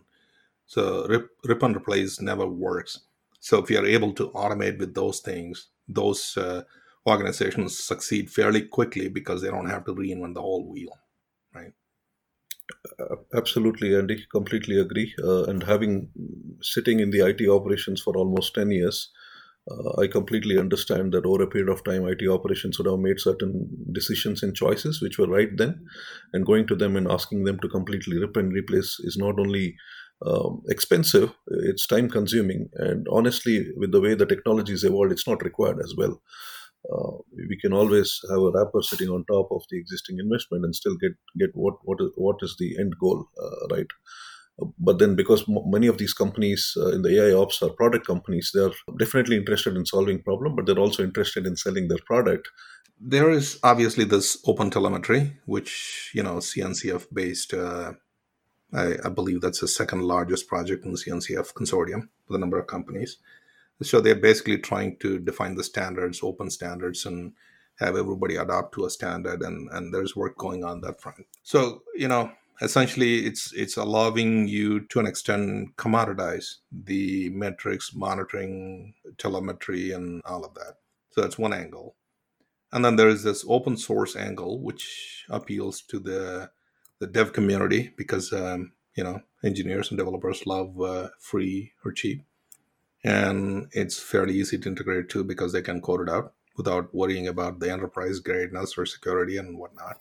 So 0.66 1.06
rip, 1.08 1.30
rip 1.44 1.62
and 1.62 1.76
replace 1.76 2.20
never 2.20 2.46
works. 2.46 3.00
So 3.40 3.58
if 3.62 3.70
you 3.70 3.78
are 3.78 3.86
able 3.86 4.12
to 4.14 4.30
automate 4.30 4.78
with 4.78 4.94
those 4.94 5.20
things, 5.20 5.68
those 5.88 6.36
uh, 6.36 6.62
organizations 7.06 7.78
succeed 7.78 8.30
fairly 8.30 8.62
quickly 8.62 9.08
because 9.08 9.42
they 9.42 9.50
don't 9.50 9.68
have 9.68 9.84
to 9.86 9.94
reinvent 9.94 10.34
the 10.34 10.42
whole 10.42 10.66
wheel, 10.66 10.98
right? 11.54 11.72
Absolutely, 13.34 13.96
Andy. 13.96 14.24
Completely 14.30 14.78
agree. 14.78 15.14
Uh, 15.22 15.44
and 15.44 15.62
having 15.62 16.08
sitting 16.60 17.00
in 17.00 17.10
the 17.10 17.20
IT 17.20 17.48
operations 17.48 18.00
for 18.00 18.16
almost 18.16 18.54
ten 18.54 18.70
years 18.70 19.10
uh, 19.70 20.00
I 20.02 20.06
completely 20.08 20.58
understand 20.58 21.12
that 21.12 21.24
over 21.24 21.42
a 21.42 21.46
period 21.46 21.70
of 21.70 21.82
time, 21.84 22.04
IT 22.06 22.28
operations 22.28 22.78
would 22.78 22.86
have 22.90 22.98
made 22.98 23.20
certain 23.20 23.68
decisions 23.92 24.42
and 24.42 24.54
choices 24.54 25.00
which 25.00 25.18
were 25.18 25.26
right 25.28 25.48
then, 25.56 25.86
and 26.32 26.44
going 26.44 26.66
to 26.66 26.76
them 26.76 26.96
and 26.96 27.10
asking 27.10 27.44
them 27.44 27.58
to 27.60 27.68
completely 27.68 28.18
rip 28.18 28.36
and 28.36 28.52
replace 28.52 28.96
is 29.00 29.16
not 29.16 29.38
only 29.38 29.74
um, 30.26 30.62
expensive, 30.68 31.32
it's 31.48 31.86
time 31.86 32.08
consuming, 32.10 32.68
and 32.74 33.06
honestly, 33.10 33.66
with 33.76 33.92
the 33.92 34.00
way 34.00 34.14
the 34.14 34.26
technology 34.26 34.72
is 34.72 34.84
evolved, 34.84 35.12
it's 35.12 35.26
not 35.26 35.42
required 35.44 35.78
as 35.82 35.94
well. 35.96 36.20
Uh, 36.92 37.16
we 37.48 37.58
can 37.60 37.72
always 37.72 38.20
have 38.30 38.38
a 38.40 38.50
wrapper 38.52 38.82
sitting 38.82 39.08
on 39.08 39.24
top 39.24 39.48
of 39.50 39.62
the 39.70 39.78
existing 39.78 40.18
investment 40.18 40.64
and 40.64 40.74
still 40.74 40.96
get 41.00 41.12
get 41.38 41.50
what 41.54 41.74
what 41.84 41.98
is 42.00 42.10
what 42.16 42.36
is 42.42 42.56
the 42.58 42.76
end 42.78 42.92
goal, 43.00 43.26
uh, 43.42 43.74
right? 43.74 43.86
But 44.78 44.98
then 44.98 45.14
because 45.14 45.44
m- 45.48 45.70
many 45.70 45.86
of 45.86 45.98
these 45.98 46.12
companies 46.12 46.74
uh, 46.76 46.90
in 46.90 47.02
the 47.02 47.20
ai 47.20 47.34
ops 47.34 47.62
are 47.62 47.70
product 47.70 48.06
companies 48.06 48.50
they're 48.54 48.70
definitely 48.98 49.36
interested 49.36 49.76
in 49.76 49.84
solving 49.84 50.22
problem 50.22 50.54
but 50.54 50.66
they're 50.66 50.78
also 50.78 51.02
interested 51.02 51.46
in 51.46 51.56
selling 51.56 51.88
their 51.88 51.98
product. 52.06 52.48
There 53.00 53.30
is 53.30 53.58
obviously 53.62 54.04
this 54.04 54.38
open 54.46 54.70
telemetry 54.70 55.36
which 55.46 56.10
you 56.14 56.22
know 56.22 56.36
cncf 56.36 57.06
based 57.12 57.52
uh, 57.52 57.92
I, 58.72 58.94
I, 59.04 59.08
believe 59.08 59.40
that's 59.40 59.60
the 59.60 59.68
second 59.68 60.02
largest 60.02 60.48
project 60.48 60.84
in 60.84 60.92
the 60.92 60.98
cncf 60.98 61.52
consortium 61.54 62.08
with 62.28 62.36
a 62.36 62.38
number 62.38 62.58
of 62.58 62.66
companies. 62.66 63.18
So 63.82 64.00
they're 64.00 64.14
basically 64.14 64.58
trying 64.58 64.96
to 64.98 65.18
define 65.18 65.56
the 65.56 65.64
standards 65.64 66.20
open 66.22 66.48
standards 66.50 67.04
and 67.04 67.32
have 67.80 67.96
everybody 67.96 68.36
adopt 68.36 68.74
to 68.74 68.84
a 68.84 68.90
standard 68.90 69.42
and 69.42 69.68
and 69.72 69.92
there's 69.92 70.14
work 70.14 70.38
going 70.38 70.62
on 70.62 70.80
that 70.82 71.00
front. 71.00 71.26
So 71.42 71.82
you 71.96 72.06
know 72.06 72.30
essentially 72.60 73.26
it's 73.26 73.52
it's 73.52 73.76
allowing 73.76 74.48
you 74.48 74.80
to 74.86 75.00
an 75.00 75.06
extent 75.06 75.76
commoditize 75.76 76.56
the 76.72 77.28
metrics 77.30 77.94
monitoring 77.94 78.94
telemetry 79.18 79.92
and 79.92 80.22
all 80.24 80.44
of 80.44 80.54
that. 80.54 80.78
So 81.10 81.20
that's 81.20 81.38
one 81.38 81.52
angle. 81.52 81.94
And 82.72 82.84
then 82.84 82.96
there 82.96 83.08
is 83.08 83.22
this 83.22 83.44
open 83.48 83.76
source 83.76 84.16
angle 84.16 84.60
which 84.60 85.24
appeals 85.28 85.80
to 85.82 85.98
the 85.98 86.50
the 87.00 87.06
dev 87.06 87.32
community 87.32 87.92
because 87.96 88.32
um, 88.32 88.72
you 88.96 89.04
know 89.04 89.20
engineers 89.42 89.90
and 89.90 89.98
developers 89.98 90.46
love 90.46 90.80
uh, 90.80 91.08
free 91.18 91.72
or 91.84 91.92
cheap. 91.92 92.24
And 93.02 93.68
it's 93.72 94.00
fairly 94.00 94.34
easy 94.34 94.58
to 94.58 94.68
integrate 94.68 95.10
too 95.10 95.24
because 95.24 95.52
they 95.52 95.60
can 95.60 95.82
code 95.82 96.08
it 96.08 96.08
out 96.08 96.32
without 96.56 96.94
worrying 96.94 97.28
about 97.28 97.60
the 97.60 97.70
enterprise 97.70 98.20
gradeness 98.20 98.78
or 98.78 98.86
security 98.86 99.36
and 99.36 99.58
whatnot 99.58 99.98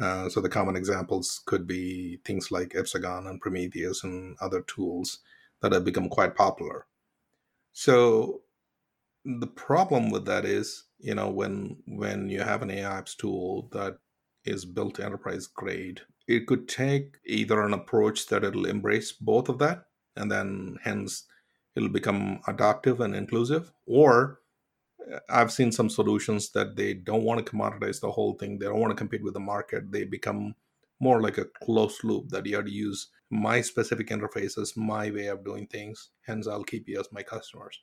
uh, 0.00 0.28
so 0.28 0.40
the 0.40 0.48
common 0.48 0.76
examples 0.76 1.42
could 1.46 1.66
be 1.66 2.20
things 2.24 2.50
like 2.50 2.70
Epsagon 2.70 3.28
and 3.28 3.40
Prometheus 3.40 4.04
and 4.04 4.36
other 4.40 4.62
tools 4.62 5.20
that 5.60 5.72
have 5.72 5.84
become 5.84 6.08
quite 6.08 6.36
popular. 6.36 6.86
So 7.72 8.42
the 9.24 9.46
problem 9.46 10.10
with 10.10 10.24
that 10.26 10.44
is, 10.44 10.84
you 10.98 11.14
know, 11.14 11.28
when 11.28 11.82
when 11.86 12.28
you 12.28 12.40
have 12.40 12.62
an 12.62 12.70
AI 12.70 13.00
AIOps 13.00 13.16
tool 13.16 13.68
that 13.72 13.98
is 14.44 14.64
built 14.64 15.00
enterprise 15.00 15.46
grade, 15.46 16.00
it 16.26 16.46
could 16.46 16.68
take 16.68 17.18
either 17.26 17.62
an 17.62 17.74
approach 17.74 18.26
that 18.26 18.44
it'll 18.44 18.66
embrace 18.66 19.12
both 19.12 19.48
of 19.48 19.58
that, 19.58 19.86
and 20.16 20.30
then 20.30 20.78
hence 20.82 21.24
it'll 21.76 21.88
become 21.88 22.40
adaptive 22.46 23.00
and 23.00 23.14
inclusive, 23.14 23.72
or 23.86 24.37
I've 25.28 25.52
seen 25.52 25.72
some 25.72 25.88
solutions 25.90 26.50
that 26.52 26.76
they 26.76 26.94
don't 26.94 27.22
want 27.24 27.44
to 27.44 27.50
commoditize 27.52 28.00
the 28.00 28.10
whole 28.10 28.34
thing. 28.34 28.58
They 28.58 28.66
don't 28.66 28.80
want 28.80 28.90
to 28.90 28.96
compete 28.96 29.22
with 29.22 29.34
the 29.34 29.40
market. 29.40 29.90
They 29.92 30.04
become 30.04 30.54
more 31.00 31.20
like 31.22 31.38
a 31.38 31.46
closed 31.62 32.02
loop 32.04 32.28
that 32.30 32.46
you 32.46 32.56
have 32.56 32.64
to 32.66 32.72
use 32.72 33.08
my 33.30 33.60
specific 33.60 34.08
interfaces, 34.08 34.76
my 34.76 35.10
way 35.10 35.26
of 35.26 35.44
doing 35.44 35.66
things. 35.66 36.10
Hence, 36.26 36.46
I'll 36.48 36.64
keep 36.64 36.88
you 36.88 36.98
as 37.00 37.12
my 37.12 37.22
customers. 37.22 37.78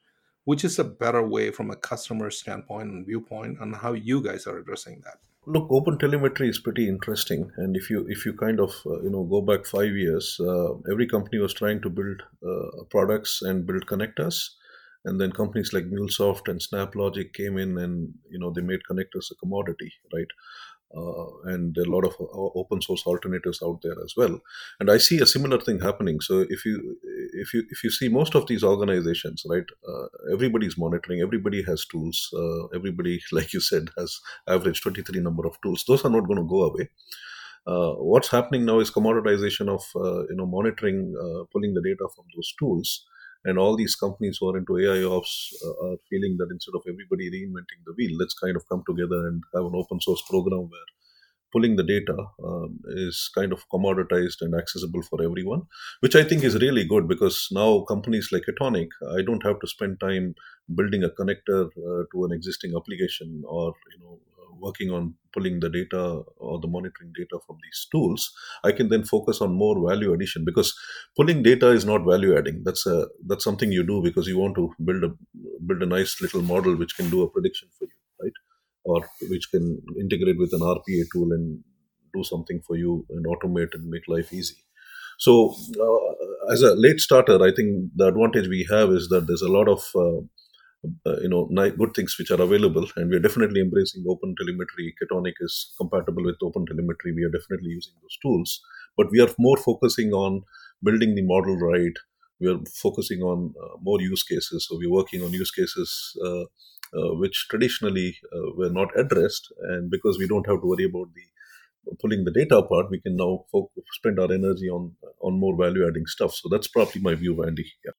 which 0.46 0.64
is 0.64 0.80
a 0.80 0.84
better 0.84 1.28
way 1.28 1.52
from 1.52 1.72
a 1.72 1.76
customer 1.76 2.30
standpoint 2.32 2.90
and 2.90 3.06
viewpoint 3.06 3.60
on 3.60 3.74
how 3.74 3.94
you 3.94 4.22
guys 4.22 4.48
are 4.48 4.58
addressing 4.60 5.02
that 5.04 5.18
look 5.48 5.68
open 5.70 5.98
telemetry 5.98 6.50
is 6.50 6.60
pretty 6.60 6.88
interesting 6.88 7.52
and 7.58 7.76
if 7.76 7.90
you 7.90 8.06
if 8.10 8.26
you 8.26 8.34
kind 8.34 8.60
of 8.60 8.72
uh, 8.86 9.02
you 9.02 9.10
know 9.10 9.24
go 9.24 9.42
back 9.42 9.66
five 9.66 9.94
years 9.96 10.40
uh, 10.40 10.74
every 10.92 11.08
company 11.08 11.38
was 11.40 11.54
trying 11.54 11.82
to 11.82 11.90
build 11.90 12.24
uh, 12.52 12.84
products 12.90 13.42
and 13.42 13.66
build 13.66 13.86
connectors 13.86 14.50
and 15.06 15.22
then 15.22 15.32
companies 15.32 15.72
like 15.72 15.86
MuleSoft 15.86 16.48
and 16.48 16.60
SnapLogic 16.60 17.34
came 17.34 17.58
in 17.58 17.78
and 17.78 18.14
you 18.30 18.40
know 18.40 18.52
they 18.52 18.62
made 18.62 18.82
connectors 18.90 19.32
a 19.32 19.36
commodity, 19.36 19.94
right? 20.14 20.28
Uh, 20.96 21.26
and 21.46 21.78
a 21.78 21.90
lot 21.90 22.06
of 22.06 22.14
uh, 22.22 22.60
open 22.60 22.82
source 22.82 23.04
alternatives 23.06 23.60
out 23.64 23.80
there 23.84 23.96
as 24.04 24.14
well. 24.16 24.40
And 24.80 24.90
I 24.90 24.98
see 24.98 25.20
a 25.20 25.26
similar 25.26 25.60
thing 25.60 25.82
happening. 25.82 26.22
So 26.22 26.46
if 26.50 26.64
you 26.64 26.98
if 27.34 27.54
you 27.54 27.64
if 27.70 27.84
you 27.84 27.92
see 27.92 28.08
most 28.08 28.34
of 28.34 28.48
these 28.48 28.64
organizations, 28.64 29.44
right, 29.50 29.66
uh, 29.88 30.08
everybody's 30.32 30.78
monitoring, 30.78 31.22
everybody 31.22 31.64
has 31.64 31.86
tools, 31.86 32.30
uh, 32.34 32.68
everybody, 32.68 33.20
like 33.32 33.54
you 33.54 33.60
said, 33.60 33.90
has 33.98 34.20
average 34.48 34.82
23 34.82 35.20
number 35.22 35.46
of 35.46 35.60
tools. 35.62 35.84
Those 35.88 36.06
are 36.06 36.12
not 36.12 36.28
going 36.28 36.40
to 36.40 36.48
go 36.48 36.64
away. 36.64 36.90
Uh, 37.68 37.94
what's 37.96 38.30
happening 38.30 38.64
now 38.64 38.80
is 38.80 38.92
commoditization 38.92 39.68
of 39.68 39.84
uh, 39.96 40.22
you 40.30 40.36
know 40.36 40.46
monitoring, 40.46 41.14
pulling 41.52 41.74
the 41.74 41.82
data 41.82 42.08
from 42.16 42.26
those 42.36 42.54
tools 42.58 43.06
and 43.46 43.58
all 43.58 43.76
these 43.78 43.96
companies 43.96 44.38
who 44.40 44.50
are 44.50 44.58
into 44.58 44.78
AI 44.78 45.04
ops 45.04 45.54
uh, 45.64 45.88
are 45.88 45.98
feeling 46.10 46.36
that 46.40 46.50
instead 46.52 46.76
of 46.76 46.82
everybody 46.88 47.30
reinventing 47.32 47.82
the 47.86 47.94
wheel, 47.98 48.18
let's 48.20 48.34
kind 48.34 48.56
of 48.56 48.68
come 48.68 48.84
together 48.88 49.28
and 49.28 49.44
have 49.54 49.66
an 49.66 49.76
open 49.76 50.02
source 50.02 50.24
program 50.30 50.68
where 50.70 50.90
pulling 51.54 51.76
the 51.78 51.84
data 51.84 52.18
um, 52.44 52.80
is 52.88 53.30
kind 53.34 53.54
of 53.54 53.64
commoditized 53.70 54.42
and 54.42 54.54
accessible 54.54 55.02
for 55.04 55.24
everyone, 55.24 55.62
which 56.02 56.16
I 56.16 56.24
think 56.24 56.44
is 56.44 56.60
really 56.60 56.84
good 56.84 57.08
because 57.08 57.48
now 57.52 57.86
companies 57.88 58.30
like 58.32 58.44
Katonic, 58.50 58.90
I 59.18 59.22
don't 59.22 59.46
have 59.46 59.60
to 59.62 59.68
spend 59.68 60.00
time 60.02 60.36
building 60.76 61.04
a 61.04 61.10
connector 61.10 61.68
uh, 61.68 62.04
to 62.12 62.26
an 62.26 62.34
existing 62.34 62.74
application 62.76 63.44
or 63.48 63.74
you 63.94 64.00
know 64.04 64.20
working 64.60 64.92
on 64.92 65.16
pulling 65.34 65.60
the 65.60 65.70
data 65.70 66.22
or 66.38 66.60
the 66.60 66.68
monitoring 66.68 67.12
data 67.16 67.40
from 67.46 67.58
these 67.64 67.88
tools, 67.92 68.32
I 68.64 68.72
can 68.72 68.90
then 68.90 69.04
focus 69.04 69.42
on 69.42 69.54
more 69.54 69.76
value 69.90 70.14
addition 70.14 70.46
because 70.46 70.74
pulling 71.16 71.44
data 71.44 71.70
is 71.70 71.86
not 71.86 72.06
value 72.06 72.38
adding. 72.38 72.64
That's 72.64 72.86
a 72.86 73.08
that's 73.28 73.44
something 73.44 73.72
you 73.72 73.84
do 73.84 74.02
because 74.02 74.28
you 74.28 74.38
want 74.38 74.56
to 74.56 74.74
build 74.84 75.04
a 75.04 75.12
build 75.66 75.84
a 75.84 75.86
nice 75.86 76.22
little 76.22 76.42
model 76.42 76.76
which 76.76 76.96
can 76.96 77.10
do 77.10 77.24
a 77.24 77.30
prediction 77.30 77.70
for 77.78 77.86
you, 77.86 78.00
right? 78.24 78.34
Or 78.84 79.10
which 79.30 79.50
can 79.52 79.82
integrate 80.00 80.38
with 80.38 80.54
an 80.54 80.62
RPA 80.62 81.06
tool 81.12 81.32
and 81.32 81.64
do 82.14 82.24
something 82.24 82.62
for 82.66 82.76
you 82.78 83.06
and 83.10 83.26
automate 83.26 83.74
and 83.74 83.90
make 83.90 84.08
life 84.08 84.32
easy. 84.32 84.56
So, 85.18 85.56
uh, 85.80 86.52
as 86.52 86.62
a 86.62 86.76
late 86.76 87.00
starter, 87.00 87.42
I 87.42 87.52
think 87.54 87.92
the 87.96 88.08
advantage 88.08 88.48
we 88.48 88.68
have 88.70 88.90
is 88.92 89.08
that 89.10 89.28
there's 89.28 89.42
a 89.42 89.52
lot 89.52 89.70
of 89.70 89.80
uh, 89.96 90.22
uh, 91.06 91.18
you 91.22 91.30
know 91.30 91.46
good 91.78 91.94
things 91.94 92.16
which 92.18 92.32
are 92.32 92.42
available 92.42 92.86
and 92.96 93.10
we 93.10 93.16
are 93.18 93.26
definitely 93.28 93.62
embracing 93.62 94.06
open 94.10 94.36
telemetry. 94.38 94.94
Katonic 95.02 95.34
is 95.40 95.74
compatible 95.78 96.24
with 96.24 96.36
open 96.42 96.66
telemetry. 96.66 97.14
We 97.14 97.24
are 97.24 97.30
definitely 97.30 97.70
using 97.70 97.94
those 98.02 98.18
tools. 98.22 98.62
But 98.98 99.12
we 99.12 99.22
are 99.22 99.30
more 99.38 99.58
focusing 99.58 100.12
on 100.12 100.44
building 100.84 101.16
the 101.16 101.24
model 101.24 101.58
right. 101.58 101.94
We 102.40 102.52
are 102.52 102.60
focusing 102.74 103.22
on 103.22 103.54
uh, 103.62 103.78
more 103.82 104.02
use 104.02 104.24
cases. 104.24 104.68
So 104.68 104.78
we're 104.78 104.92
working 104.92 105.24
on 105.24 105.32
use 105.32 105.52
cases 105.52 106.18
uh, 106.24 106.46
uh 106.94 107.16
which 107.22 107.48
traditionally 107.50 108.18
uh, 108.32 108.52
were 108.56 108.70
not 108.70 108.90
addressed. 108.98 109.52
And 109.70 109.90
because 109.90 110.18
we 110.18 110.28
don't 110.28 110.48
have 110.48 110.62
to 110.62 110.68
worry 110.68 110.86
about 110.86 111.14
the 111.14 111.26
pulling 112.02 112.24
the 112.24 112.32
data 112.32 112.58
apart 112.58 112.88
we 112.90 113.00
can 113.00 113.16
now 113.16 113.46
spend 113.92 114.20
our 114.20 114.32
energy 114.32 114.70
on 114.70 114.92
on 115.22 115.40
more 115.40 115.56
value 115.58 115.88
adding 115.88 116.06
stuff. 116.06 116.34
So 116.34 116.50
that's 116.50 116.68
probably 116.68 117.02
my 117.02 117.16
view 117.16 117.44
andy. 117.44 117.72
Yeah. 117.84 117.92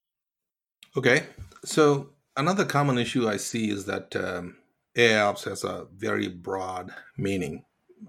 Okay. 0.97 1.27
So 1.65 2.11
another 2.37 2.65
common 2.65 2.99
issue 2.99 3.29
I 3.29 3.37
see 3.37 3.71
is 3.71 3.87
that 3.87 4.15
um, 4.17 4.57
AIOps 4.97 5.45
has 5.45 5.65
a 5.65 5.87
very 5.95 6.29
broad 6.29 6.93
meaning. 7.17 7.65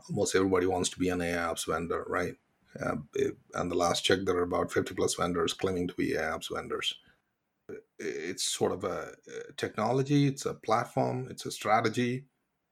Almost 0.09 0.35
everybody 0.35 0.65
wants 0.65 0.89
to 0.89 0.99
be 0.99 1.09
an 1.09 1.19
AIOps 1.19 1.67
vendor, 1.67 2.03
right? 2.07 2.35
Uh, 2.79 2.97
it, 3.15 3.37
and 3.53 3.71
the 3.71 3.75
last 3.75 4.03
check, 4.03 4.19
there 4.23 4.37
are 4.37 4.43
about 4.43 4.71
50 4.71 4.93
plus 4.93 5.15
vendors 5.15 5.53
claiming 5.53 5.87
to 5.87 5.93
be 5.95 6.13
AIOps 6.13 6.53
vendors. 6.53 6.93
It's 7.99 8.43
sort 8.43 8.71
of 8.71 8.83
a, 8.83 9.11
technology, 9.57 10.27
it's 10.27 10.45
a 10.45 10.53
platform, 10.53 11.27
it's 11.29 11.45
a 11.45 11.51
strategy. 11.51 12.25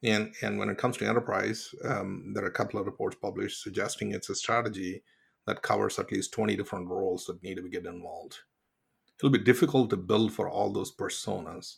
And, 0.03 0.33
and 0.41 0.59
when 0.59 0.69
it 0.69 0.77
comes 0.77 0.97
to 0.97 1.07
enterprise, 1.07 1.73
um, 1.83 2.33
there 2.33 2.43
are 2.43 2.49
a 2.49 2.51
couple 2.51 2.79
of 2.79 2.85
reports 2.85 3.17
published 3.19 3.63
suggesting 3.63 4.11
it's 4.11 4.29
a 4.29 4.35
strategy 4.35 5.03
that 5.47 5.61
covers 5.61 5.97
at 5.99 6.11
least 6.11 6.33
20 6.33 6.55
different 6.55 6.87
roles 6.89 7.25
that 7.25 7.41
need 7.41 7.55
to 7.57 7.69
get 7.69 7.85
involved 7.85 8.39
it'll 9.19 9.31
be 9.31 9.39
difficult 9.39 9.89
to 9.89 9.97
build 9.97 10.33
for 10.33 10.49
all 10.49 10.71
those 10.71 10.95
personas. 10.95 11.77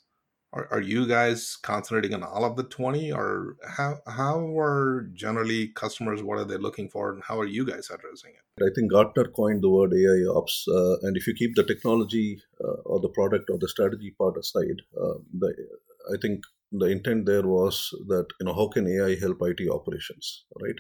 Are, 0.54 0.68
are 0.72 0.82
you 0.82 1.08
guys 1.08 1.58
concentrating 1.62 2.14
on 2.14 2.24
all 2.24 2.46
of 2.46 2.56
the 2.56 2.64
20 2.64 3.12
or 3.12 3.58
how, 3.68 3.98
how 4.08 4.58
are 4.58 5.10
generally 5.14 5.68
customers, 5.68 6.24
what 6.24 6.40
are 6.40 6.46
they 6.46 6.58
looking 6.58 6.90
for 6.90 7.12
and 7.12 7.22
how 7.24 7.40
are 7.40 7.46
you 7.46 7.66
guys 7.66 7.90
addressing 7.94 8.32
it? 8.32 8.64
I 8.64 8.70
think 8.74 8.92
Gartner 8.92 9.26
coined 9.26 9.62
the 9.62 9.70
word 9.70 9.94
AI 9.94 10.26
ops. 10.34 10.66
Uh, 10.68 10.96
and 11.04 11.18
if 11.18 11.28
you 11.28 11.34
keep 11.34 11.56
the 11.56 11.64
technology 11.64 12.42
uh, 12.64 12.82
or 12.86 13.02
the 13.02 13.10
product 13.10 13.50
or 13.50 13.58
the 13.60 13.68
strategy 13.68 14.16
part 14.18 14.38
aside, 14.38 14.82
uh, 15.00 15.20
the, 15.38 15.54
I 16.14 16.18
think 16.22 16.42
the 16.72 16.86
intent 16.86 17.26
there 17.26 17.46
was 17.46 17.90
that, 18.08 18.28
you 18.40 18.46
know, 18.46 18.54
how 18.54 18.70
can 18.70 18.88
AI 18.88 19.20
help 19.20 19.40
IT 19.42 19.70
operations, 19.70 20.46
right? 20.62 20.76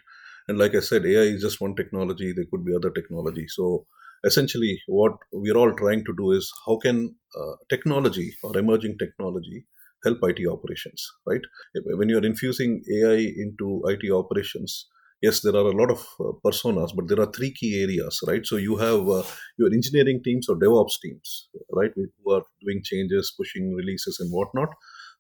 And 0.47 0.57
like 0.57 0.75
I 0.75 0.79
said, 0.79 1.05
AI 1.05 1.33
is 1.35 1.41
just 1.41 1.59
one 1.59 1.75
technology. 1.75 2.31
There 2.33 2.45
could 2.49 2.65
be 2.65 2.75
other 2.75 2.89
technology. 2.89 3.47
So 3.49 3.85
essentially 4.25 4.81
what 4.87 5.13
we're 5.31 5.57
all 5.57 5.73
trying 5.73 6.03
to 6.05 6.13
do 6.17 6.31
is 6.31 6.51
how 6.65 6.77
can 6.77 7.15
uh, 7.37 7.53
technology 7.69 8.33
or 8.43 8.57
emerging 8.57 8.97
technology 8.97 9.65
help 10.03 10.19
IT 10.23 10.47
operations, 10.47 11.05
right? 11.25 11.41
When 11.85 12.09
you're 12.09 12.25
infusing 12.25 12.83
AI 12.93 13.33
into 13.37 13.81
IT 13.87 14.11
operations, 14.11 14.87
yes, 15.21 15.41
there 15.41 15.55
are 15.55 15.67
a 15.67 15.75
lot 15.75 15.91
of 15.91 16.05
uh, 16.19 16.31
personas, 16.45 16.95
but 16.95 17.07
there 17.07 17.19
are 17.19 17.31
three 17.31 17.51
key 17.51 17.81
areas, 17.81 18.19
right? 18.27 18.45
So 18.45 18.57
you 18.57 18.77
have 18.77 19.07
uh, 19.09 19.23
your 19.57 19.73
engineering 19.73 20.21
teams 20.23 20.49
or 20.49 20.55
DevOps 20.55 20.99
teams, 21.03 21.49
right, 21.71 21.91
who 21.95 22.31
are 22.31 22.43
doing 22.63 22.81
changes, 22.83 23.33
pushing 23.37 23.73
releases, 23.73 24.19
and 24.19 24.31
whatnot. 24.31 24.69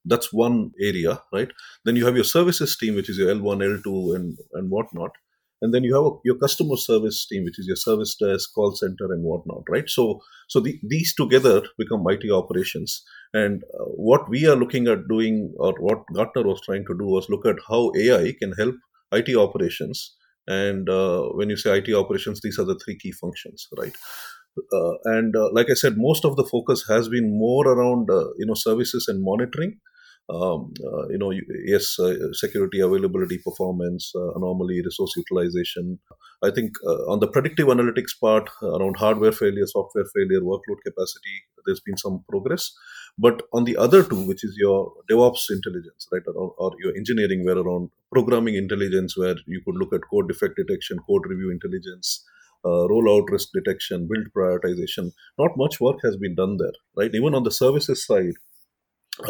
That's 0.05 0.31
one 0.31 0.71
area, 0.79 1.21
right? 1.33 1.49
Then 1.83 1.95
you 1.95 2.05
have 2.05 2.15
your 2.15 2.23
services 2.23 2.77
team, 2.77 2.95
which 2.95 3.09
is 3.09 3.17
your 3.17 3.29
L1, 3.29 3.61
L2, 3.61 4.15
and 4.15 4.37
and 4.53 4.69
whatnot 4.69 5.11
and 5.61 5.73
then 5.73 5.83
you 5.83 5.95
have 5.95 6.05
a, 6.05 6.11
your 6.23 6.37
customer 6.37 6.77
service 6.77 7.25
team 7.27 7.43
which 7.43 7.59
is 7.59 7.67
your 7.67 7.75
service 7.75 8.15
desk 8.15 8.53
call 8.53 8.75
center 8.75 9.11
and 9.11 9.23
whatnot 9.23 9.63
right? 9.69 9.89
So 9.89 10.21
so 10.47 10.59
the, 10.59 10.79
these 10.83 11.13
together 11.15 11.61
become 11.77 12.05
it 12.09 12.31
operations. 12.31 13.03
And 13.33 13.63
uh, 13.79 13.85
what 13.85 14.29
we 14.29 14.47
are 14.47 14.55
looking 14.55 14.87
at 14.87 15.07
doing 15.07 15.53
or 15.57 15.73
what 15.79 16.03
gartner 16.13 16.43
was 16.43 16.61
trying 16.61 16.85
to 16.85 16.97
do 16.97 17.05
was 17.05 17.29
look 17.29 17.45
at 17.45 17.57
how 17.67 17.91
ai 17.97 18.33
can 18.39 18.53
help 18.53 18.75
it 19.11 19.35
operations. 19.35 20.15
And 20.47 20.89
uh, 20.89 21.23
when 21.33 21.49
you 21.49 21.57
say 21.57 21.77
it 21.77 21.93
operations 21.93 22.41
these 22.41 22.59
are 22.59 22.65
the 22.65 22.79
three 22.83 22.97
key 22.97 23.11
functions 23.11 23.67
right? 23.77 23.95
Uh, 24.73 24.93
and 25.05 25.35
uh, 25.35 25.49
like 25.53 25.69
i 25.69 25.75
said 25.75 25.93
most 25.97 26.25
of 26.25 26.35
the 26.35 26.43
focus 26.43 26.83
has 26.89 27.07
been 27.07 27.37
more 27.37 27.67
around 27.67 28.09
uh, 28.09 28.25
you 28.39 28.45
know 28.47 28.55
services 28.55 29.07
and 29.07 29.23
monitoring 29.23 29.77
um, 30.29 30.73
uh, 30.85 31.07
you 31.07 31.17
know, 31.17 31.31
yes, 31.65 31.97
uh, 31.99 32.13
security, 32.33 32.81
availability, 32.81 33.37
performance, 33.37 34.11
uh, 34.15 34.33
anomaly, 34.33 34.81
resource 34.83 35.13
utilization. 35.15 35.99
I 36.43 36.51
think 36.51 36.73
uh, 36.85 37.11
on 37.11 37.19
the 37.19 37.27
predictive 37.27 37.67
analytics 37.67 38.19
part 38.19 38.49
around 38.61 38.97
hardware 38.97 39.31
failure, 39.31 39.65
software 39.65 40.05
failure, 40.13 40.41
workload 40.41 40.81
capacity, 40.85 41.43
there's 41.65 41.79
been 41.79 41.97
some 41.97 42.23
progress. 42.29 42.73
But 43.17 43.41
on 43.53 43.63
the 43.63 43.77
other 43.77 44.03
two, 44.03 44.21
which 44.27 44.43
is 44.43 44.55
your 44.57 44.91
DevOps 45.09 45.49
intelligence, 45.49 46.07
right, 46.11 46.21
or, 46.27 46.53
or 46.57 46.71
your 46.79 46.95
engineering, 46.95 47.45
where 47.45 47.57
around 47.57 47.89
programming 48.11 48.55
intelligence, 48.55 49.17
where 49.17 49.35
you 49.47 49.61
could 49.65 49.75
look 49.75 49.93
at 49.93 50.01
code 50.09 50.27
defect 50.27 50.55
detection, 50.57 50.99
code 51.07 51.23
review 51.25 51.51
intelligence, 51.51 52.23
uh, 52.65 52.85
rollout 52.91 53.29
risk 53.29 53.49
detection, 53.53 54.07
build 54.07 54.27
prioritization. 54.35 55.11
Not 55.39 55.51
much 55.57 55.79
work 55.79 55.97
has 56.03 56.17
been 56.17 56.35
done 56.35 56.57
there, 56.57 56.73
right? 56.95 57.13
Even 57.13 57.33
on 57.33 57.43
the 57.43 57.51
services 57.51 58.05
side, 58.05 58.33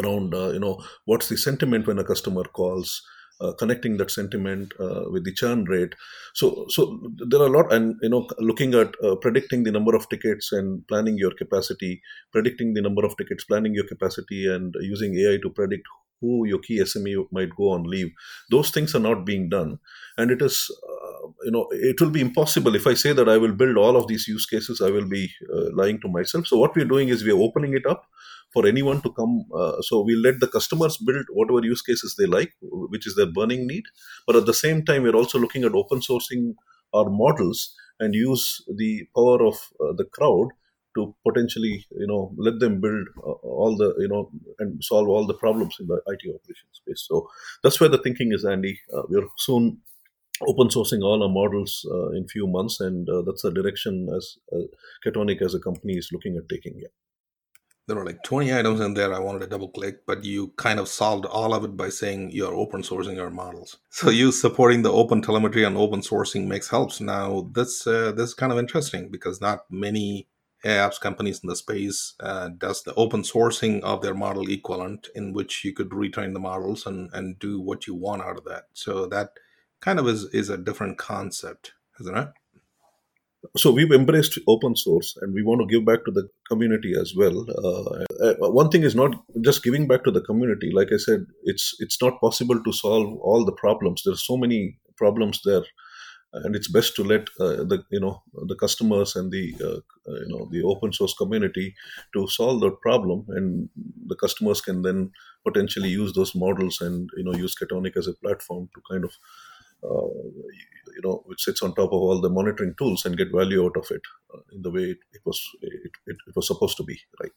around 0.02 0.34
uh, 0.34 0.50
you 0.50 0.60
know 0.60 0.82
what's 1.04 1.28
the 1.28 1.36
sentiment 1.36 1.86
when 1.86 1.98
a 1.98 2.04
customer 2.04 2.44
calls 2.44 3.02
uh, 3.40 3.52
connecting 3.52 3.96
that 3.98 4.10
sentiment 4.10 4.72
uh, 4.80 5.04
with 5.10 5.24
the 5.24 5.32
churn 5.32 5.64
rate. 5.64 5.94
So 6.34 6.66
so 6.68 7.00
there 7.16 7.40
are 7.40 7.46
a 7.46 7.56
lot 7.56 7.72
and 7.72 7.94
you 8.02 8.08
know 8.08 8.26
looking 8.38 8.74
at 8.74 8.94
uh, 9.02 9.16
predicting 9.16 9.62
the 9.62 9.72
number 9.72 9.94
of 9.94 10.08
tickets 10.08 10.52
and 10.52 10.86
planning 10.88 11.16
your 11.16 11.32
capacity 11.32 12.02
predicting 12.32 12.74
the 12.74 12.82
number 12.82 13.04
of 13.04 13.16
tickets 13.16 13.44
planning 13.44 13.74
your 13.74 13.86
capacity 13.86 14.46
and 14.46 14.74
using 14.80 15.14
ai 15.18 15.38
to 15.42 15.50
predict 15.50 15.86
who 16.20 16.46
your 16.46 16.58
key 16.58 16.80
sme 16.80 17.14
might 17.30 17.54
go 17.54 17.70
on 17.70 17.84
leave 17.84 18.10
those 18.50 18.70
things 18.70 18.94
are 18.94 19.04
not 19.08 19.24
being 19.24 19.48
done. 19.48 19.78
And 20.16 20.32
it 20.32 20.42
is 20.42 20.68
uh, 20.82 21.28
you 21.44 21.52
know 21.52 21.68
it 21.70 22.00
will 22.00 22.10
be 22.10 22.20
impossible. 22.20 22.74
If 22.74 22.86
i 22.86 22.94
say 22.94 23.12
that 23.12 23.28
i 23.28 23.38
will 23.38 23.52
build 23.52 23.76
all 23.76 23.96
of 23.96 24.08
these 24.08 24.26
use 24.26 24.46
cases 24.46 24.80
i 24.80 24.90
will 24.90 25.08
be 25.08 25.30
uh, 25.54 25.68
lying 25.74 26.00
to 26.00 26.08
myself. 26.08 26.46
So 26.48 26.58
what 26.58 26.74
we're 26.74 26.92
doing 26.96 27.08
is 27.08 27.24
we're 27.24 27.44
opening 27.48 27.74
it 27.74 27.86
up 27.86 28.04
for 28.52 28.66
anyone 28.66 29.00
to 29.02 29.12
come. 29.12 29.44
Uh, 29.54 29.80
so 29.82 30.00
we 30.00 30.14
let 30.14 30.40
the 30.40 30.48
customers 30.48 30.96
build 30.96 31.26
whatever 31.30 31.64
use 31.64 31.82
cases 31.82 32.14
they 32.18 32.26
like, 32.26 32.52
which 32.62 33.06
is 33.06 33.14
their 33.14 33.26
burning 33.26 33.66
need. 33.66 33.84
But 34.26 34.36
at 34.36 34.46
the 34.46 34.54
same 34.54 34.84
time, 34.84 35.02
we're 35.02 35.16
also 35.16 35.38
looking 35.38 35.64
at 35.64 35.74
open 35.74 36.00
sourcing 36.00 36.54
our 36.94 37.10
models 37.10 37.74
and 38.00 38.14
use 38.14 38.62
the 38.76 39.06
power 39.14 39.44
of 39.44 39.54
uh, 39.80 39.92
the 39.96 40.04
crowd 40.04 40.48
to 40.96 41.14
potentially 41.26 41.84
you 41.90 42.06
know 42.06 42.32
let 42.36 42.58
them 42.60 42.80
build 42.80 43.06
uh, 43.18 43.32
all 43.56 43.76
the 43.76 43.94
you 43.98 44.08
know 44.08 44.30
and 44.58 44.82
solve 44.82 45.06
all 45.08 45.26
the 45.26 45.34
problems 45.34 45.76
in 45.80 45.86
the 45.86 46.00
IT 46.06 46.22
operations 46.34 46.72
space. 46.72 47.04
So 47.06 47.28
that's 47.62 47.80
where 47.80 47.90
the 47.90 47.98
thinking 47.98 48.32
is, 48.32 48.44
Andy. 48.44 48.80
Uh, 48.94 49.02
we're 49.08 49.28
soon 49.36 49.78
open 50.46 50.68
sourcing 50.68 51.02
all 51.02 51.22
our 51.22 51.28
models 51.28 51.86
uh, 51.90 52.10
in 52.10 52.26
few 52.28 52.46
months, 52.46 52.80
and 52.80 53.08
uh, 53.10 53.22
that's 53.22 53.42
the 53.42 53.50
direction 53.50 54.08
as 54.16 54.38
uh, 54.52 54.66
Katonic 55.04 55.42
as 55.42 55.54
a 55.54 55.60
company 55.60 55.94
is 55.94 56.10
looking 56.12 56.36
at 56.36 56.48
taking. 56.48 56.78
Yeah 56.78 56.88
there 57.88 57.96
were 57.96 58.04
like 58.04 58.22
20 58.22 58.54
items 58.54 58.80
in 58.80 58.94
there 58.94 59.12
I 59.12 59.18
wanted 59.18 59.40
to 59.40 59.46
double 59.46 59.70
click, 59.70 60.06
but 60.06 60.22
you 60.22 60.48
kind 60.56 60.78
of 60.78 60.88
solved 60.88 61.24
all 61.24 61.54
of 61.54 61.64
it 61.64 61.76
by 61.76 61.88
saying 61.88 62.30
you're 62.30 62.54
open 62.54 62.82
sourcing 62.82 63.16
your 63.16 63.30
models. 63.30 63.78
So 63.90 64.10
you 64.10 64.30
supporting 64.30 64.82
the 64.82 64.92
open 64.92 65.22
telemetry 65.22 65.64
and 65.64 65.76
open 65.76 66.02
sourcing 66.02 66.46
makes 66.46 66.68
helps. 66.68 67.00
Now 67.00 67.48
this 67.52 67.86
uh, 67.86 68.12
this 68.12 68.28
is 68.28 68.34
kind 68.34 68.52
of 68.52 68.58
interesting 68.58 69.10
because 69.10 69.40
not 69.40 69.64
many 69.70 70.28
apps 70.64 71.00
companies 71.00 71.40
in 71.42 71.48
the 71.48 71.56
space 71.56 72.14
uh, 72.20 72.48
does 72.48 72.82
the 72.82 72.94
open 72.94 73.22
sourcing 73.22 73.80
of 73.82 74.02
their 74.02 74.14
model 74.14 74.48
equivalent 74.50 75.08
in 75.14 75.32
which 75.32 75.64
you 75.64 75.72
could 75.72 75.90
retrain 75.90 76.32
the 76.32 76.40
models 76.40 76.86
and, 76.86 77.10
and 77.12 77.38
do 77.38 77.60
what 77.60 77.86
you 77.86 77.94
want 77.94 78.22
out 78.22 78.36
of 78.36 78.44
that. 78.44 78.64
So 78.72 79.06
that 79.06 79.30
kind 79.80 79.98
of 79.98 80.08
is, 80.08 80.24
is 80.34 80.50
a 80.50 80.58
different 80.58 80.98
concept, 80.98 81.72
isn't 82.00 82.16
it? 82.16 82.28
So 83.56 83.70
we've 83.70 83.92
embraced 83.92 84.38
open 84.48 84.74
source 84.74 85.16
and 85.20 85.32
we 85.32 85.42
want 85.42 85.60
to 85.60 85.72
give 85.72 85.86
back 85.86 86.04
to 86.04 86.10
the 86.10 86.28
community 86.48 86.94
as 87.00 87.14
well. 87.16 87.46
Uh, 87.48 88.24
uh, 88.24 88.50
one 88.50 88.68
thing 88.68 88.82
is 88.82 88.94
not 88.94 89.14
just 89.42 89.62
giving 89.62 89.86
back 89.86 90.04
to 90.04 90.10
the 90.10 90.20
community. 90.20 90.70
Like 90.72 90.88
i 90.92 90.96
said 90.96 91.26
it's 91.44 91.74
it's 91.78 92.02
not 92.02 92.20
possible 92.20 92.62
to 92.62 92.72
solve 92.72 93.16
all 93.20 93.44
the 93.44 93.52
problems. 93.52 94.02
There's 94.04 94.26
so 94.26 94.36
many 94.36 94.78
problems 94.96 95.40
there 95.44 95.62
and 96.32 96.54
it's 96.54 96.68
best 96.68 96.94
to 96.94 97.04
let 97.04 97.28
uh, 97.40 97.64
the 97.64 97.82
you 97.90 98.00
know 98.00 98.22
the 98.46 98.54
customers 98.54 99.16
and 99.16 99.32
the 99.32 99.54
uh, 99.62 100.10
uh 100.10 100.20
you 100.20 100.28
know 100.28 100.48
the 100.50 100.62
open 100.62 100.92
source 100.92 101.14
community 101.14 101.74
to 102.12 102.26
solve 102.28 102.60
the 102.60 102.70
problem 102.70 103.24
and 103.28 103.68
the 104.06 104.16
customers 104.16 104.60
can 104.60 104.82
then 104.82 105.10
potentially 105.46 105.88
use 105.88 106.12
those 106.12 106.34
models 106.34 106.80
and 106.80 107.08
you 107.16 107.24
know 107.24 107.34
use 107.34 107.54
Katonic 107.54 107.96
as 107.96 108.06
a 108.08 108.12
platform 108.14 108.68
to 108.74 108.82
kind 108.90 109.04
of 109.04 109.12
uh, 109.82 110.08
you 110.94 111.02
know 111.02 111.22
which 111.26 111.42
sits 111.42 111.62
on 111.62 111.74
top 111.74 111.92
of 111.92 112.00
all 112.00 112.20
the 112.20 112.30
monitoring 112.30 112.74
tools 112.78 113.04
and 113.04 113.16
get 113.16 113.32
value 113.32 113.64
out 113.64 113.76
of 113.76 113.86
it 113.90 114.02
uh, 114.34 114.40
in 114.52 114.62
the 114.62 114.70
way 114.70 114.84
it, 114.84 114.98
it 115.12 115.20
was 115.24 115.40
it, 115.62 115.92
it, 116.06 116.16
it 116.26 116.36
was 116.36 116.46
supposed 116.46 116.76
to 116.76 116.82
be 116.82 116.98
right? 117.20 117.32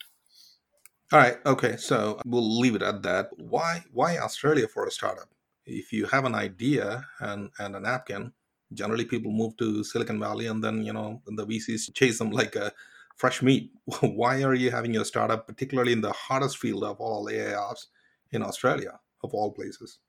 All 1.11 1.19
right 1.19 1.37
okay 1.45 1.77
so 1.77 2.19
we'll 2.25 2.59
leave 2.59 2.75
it 2.75 2.81
at 2.81 3.01
that. 3.03 3.29
Why 3.37 3.83
why 3.91 4.17
australia 4.17 4.67
for 4.67 4.85
a 4.85 4.91
startup? 4.91 5.29
If 5.65 5.91
you 5.93 6.05
have 6.07 6.25
an 6.25 6.35
idea 6.35 7.05
and 7.19 7.49
and 7.59 7.75
a 7.75 7.79
napkin 7.79 8.33
generally 8.73 9.05
people 9.05 9.31
move 9.31 9.57
to 9.57 9.83
silicon 9.83 10.19
valley 10.19 10.47
and 10.47 10.63
then 10.63 10.83
you 10.83 10.93
know 10.93 11.21
the 11.25 11.45
vcs 11.45 11.93
chase 11.93 12.17
them 12.19 12.31
like 12.31 12.55
a 12.55 12.71
fresh 13.17 13.41
meat. 13.41 13.71
Why 14.01 14.41
are 14.43 14.55
you 14.55 14.71
having 14.71 14.93
your 14.93 15.05
startup 15.05 15.45
particularly 15.47 15.91
in 15.91 16.01
the 16.01 16.13
hottest 16.13 16.57
field 16.57 16.83
of 16.83 16.99
all 16.99 17.27
AIOps 17.27 17.87
in 18.31 18.41
australia 18.41 18.99
of 19.23 19.33
all 19.33 19.51
places 19.51 19.99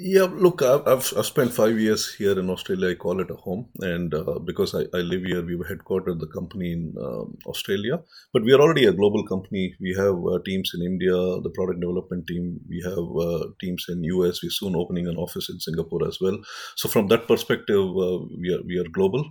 yeah, 0.00 0.28
look, 0.30 0.62
I've, 0.62 0.86
I've 0.86 1.26
spent 1.26 1.52
five 1.52 1.76
years 1.80 2.14
here 2.14 2.38
in 2.38 2.48
Australia. 2.50 2.90
I 2.90 2.94
call 2.94 3.20
it 3.20 3.32
a 3.32 3.34
home, 3.34 3.66
and 3.80 4.14
uh, 4.14 4.38
because 4.38 4.72
I, 4.72 4.82
I 4.96 5.00
live 5.00 5.24
here, 5.24 5.44
we 5.44 5.56
were 5.56 5.64
headquartered 5.64 6.20
the 6.20 6.28
company 6.32 6.70
in 6.70 6.94
um, 7.02 7.36
Australia, 7.46 7.98
but 8.32 8.44
we 8.44 8.52
are 8.52 8.60
already 8.60 8.84
a 8.84 8.92
global 8.92 9.26
company. 9.26 9.74
We 9.80 9.96
have 9.98 10.14
uh, 10.14 10.38
teams 10.46 10.70
in 10.72 10.86
India, 10.86 11.10
the 11.10 11.50
product 11.52 11.80
development 11.80 12.28
team. 12.28 12.60
We 12.68 12.80
have 12.84 13.06
uh, 13.26 13.48
teams 13.60 13.86
in 13.88 14.04
US. 14.04 14.40
We're 14.40 14.50
soon 14.50 14.76
opening 14.76 15.08
an 15.08 15.16
office 15.16 15.50
in 15.50 15.58
Singapore 15.58 16.06
as 16.06 16.18
well. 16.20 16.38
So 16.76 16.88
from 16.88 17.08
that 17.08 17.26
perspective, 17.26 17.80
uh, 17.80 18.18
we 18.40 18.54
are 18.54 18.62
we 18.64 18.78
are 18.78 18.88
global, 18.94 19.28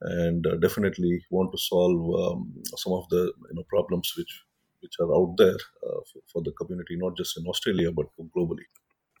and 0.00 0.44
uh, 0.48 0.56
definitely 0.56 1.22
want 1.30 1.52
to 1.52 1.58
solve 1.58 2.00
um, 2.24 2.54
some 2.74 2.92
of 2.92 3.08
the 3.10 3.32
you 3.50 3.54
know 3.54 3.62
problems 3.68 4.12
which 4.18 4.42
which 4.80 4.94
are 4.98 5.14
out 5.14 5.36
there 5.38 5.60
uh, 5.86 6.00
for, 6.12 6.20
for 6.32 6.42
the 6.42 6.52
community, 6.60 6.96
not 6.96 7.16
just 7.16 7.38
in 7.38 7.46
Australia 7.46 7.92
but 7.92 8.06
globally. 8.36 8.66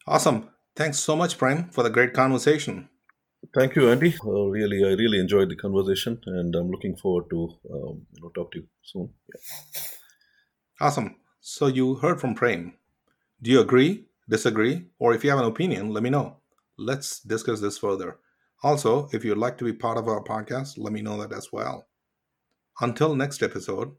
Awesome. 0.04 0.57
Thanks 0.78 1.00
so 1.00 1.16
much, 1.16 1.38
Prem, 1.38 1.70
for 1.70 1.82
the 1.82 1.90
great 1.90 2.14
conversation. 2.14 2.88
Thank 3.52 3.74
you, 3.74 3.90
Andy. 3.90 4.14
Uh, 4.24 4.46
really, 4.46 4.84
I 4.84 4.94
really 4.94 5.18
enjoyed 5.18 5.50
the 5.50 5.56
conversation, 5.56 6.20
and 6.26 6.54
I'm 6.54 6.70
looking 6.70 6.96
forward 6.96 7.24
to 7.30 7.48
um, 7.74 8.06
you 8.12 8.22
know 8.22 8.28
talk 8.34 8.52
to 8.52 8.60
you 8.60 8.66
soon. 8.84 9.10
Yeah. 9.34 9.40
Awesome. 10.86 11.16
So 11.40 11.66
you 11.66 11.96
heard 11.96 12.20
from 12.20 12.36
Prem. 12.36 12.74
Do 13.42 13.50
you 13.50 13.60
agree, 13.60 14.06
disagree, 14.28 14.86
or 15.00 15.12
if 15.14 15.24
you 15.24 15.30
have 15.30 15.40
an 15.40 15.46
opinion, 15.46 15.92
let 15.92 16.04
me 16.04 16.10
know. 16.10 16.36
Let's 16.78 17.20
discuss 17.20 17.60
this 17.60 17.78
further. 17.78 18.18
Also, 18.62 19.08
if 19.12 19.24
you'd 19.24 19.38
like 19.46 19.58
to 19.58 19.64
be 19.64 19.72
part 19.72 19.98
of 19.98 20.06
our 20.06 20.22
podcast, 20.22 20.78
let 20.78 20.92
me 20.92 21.02
know 21.02 21.20
that 21.20 21.36
as 21.36 21.48
well. 21.52 21.88
Until 22.80 23.16
next 23.16 23.42
episode, 23.42 23.96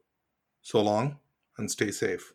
so 0.62 0.82
long 0.82 1.18
and 1.58 1.70
stay 1.70 1.92
safe. 1.92 2.26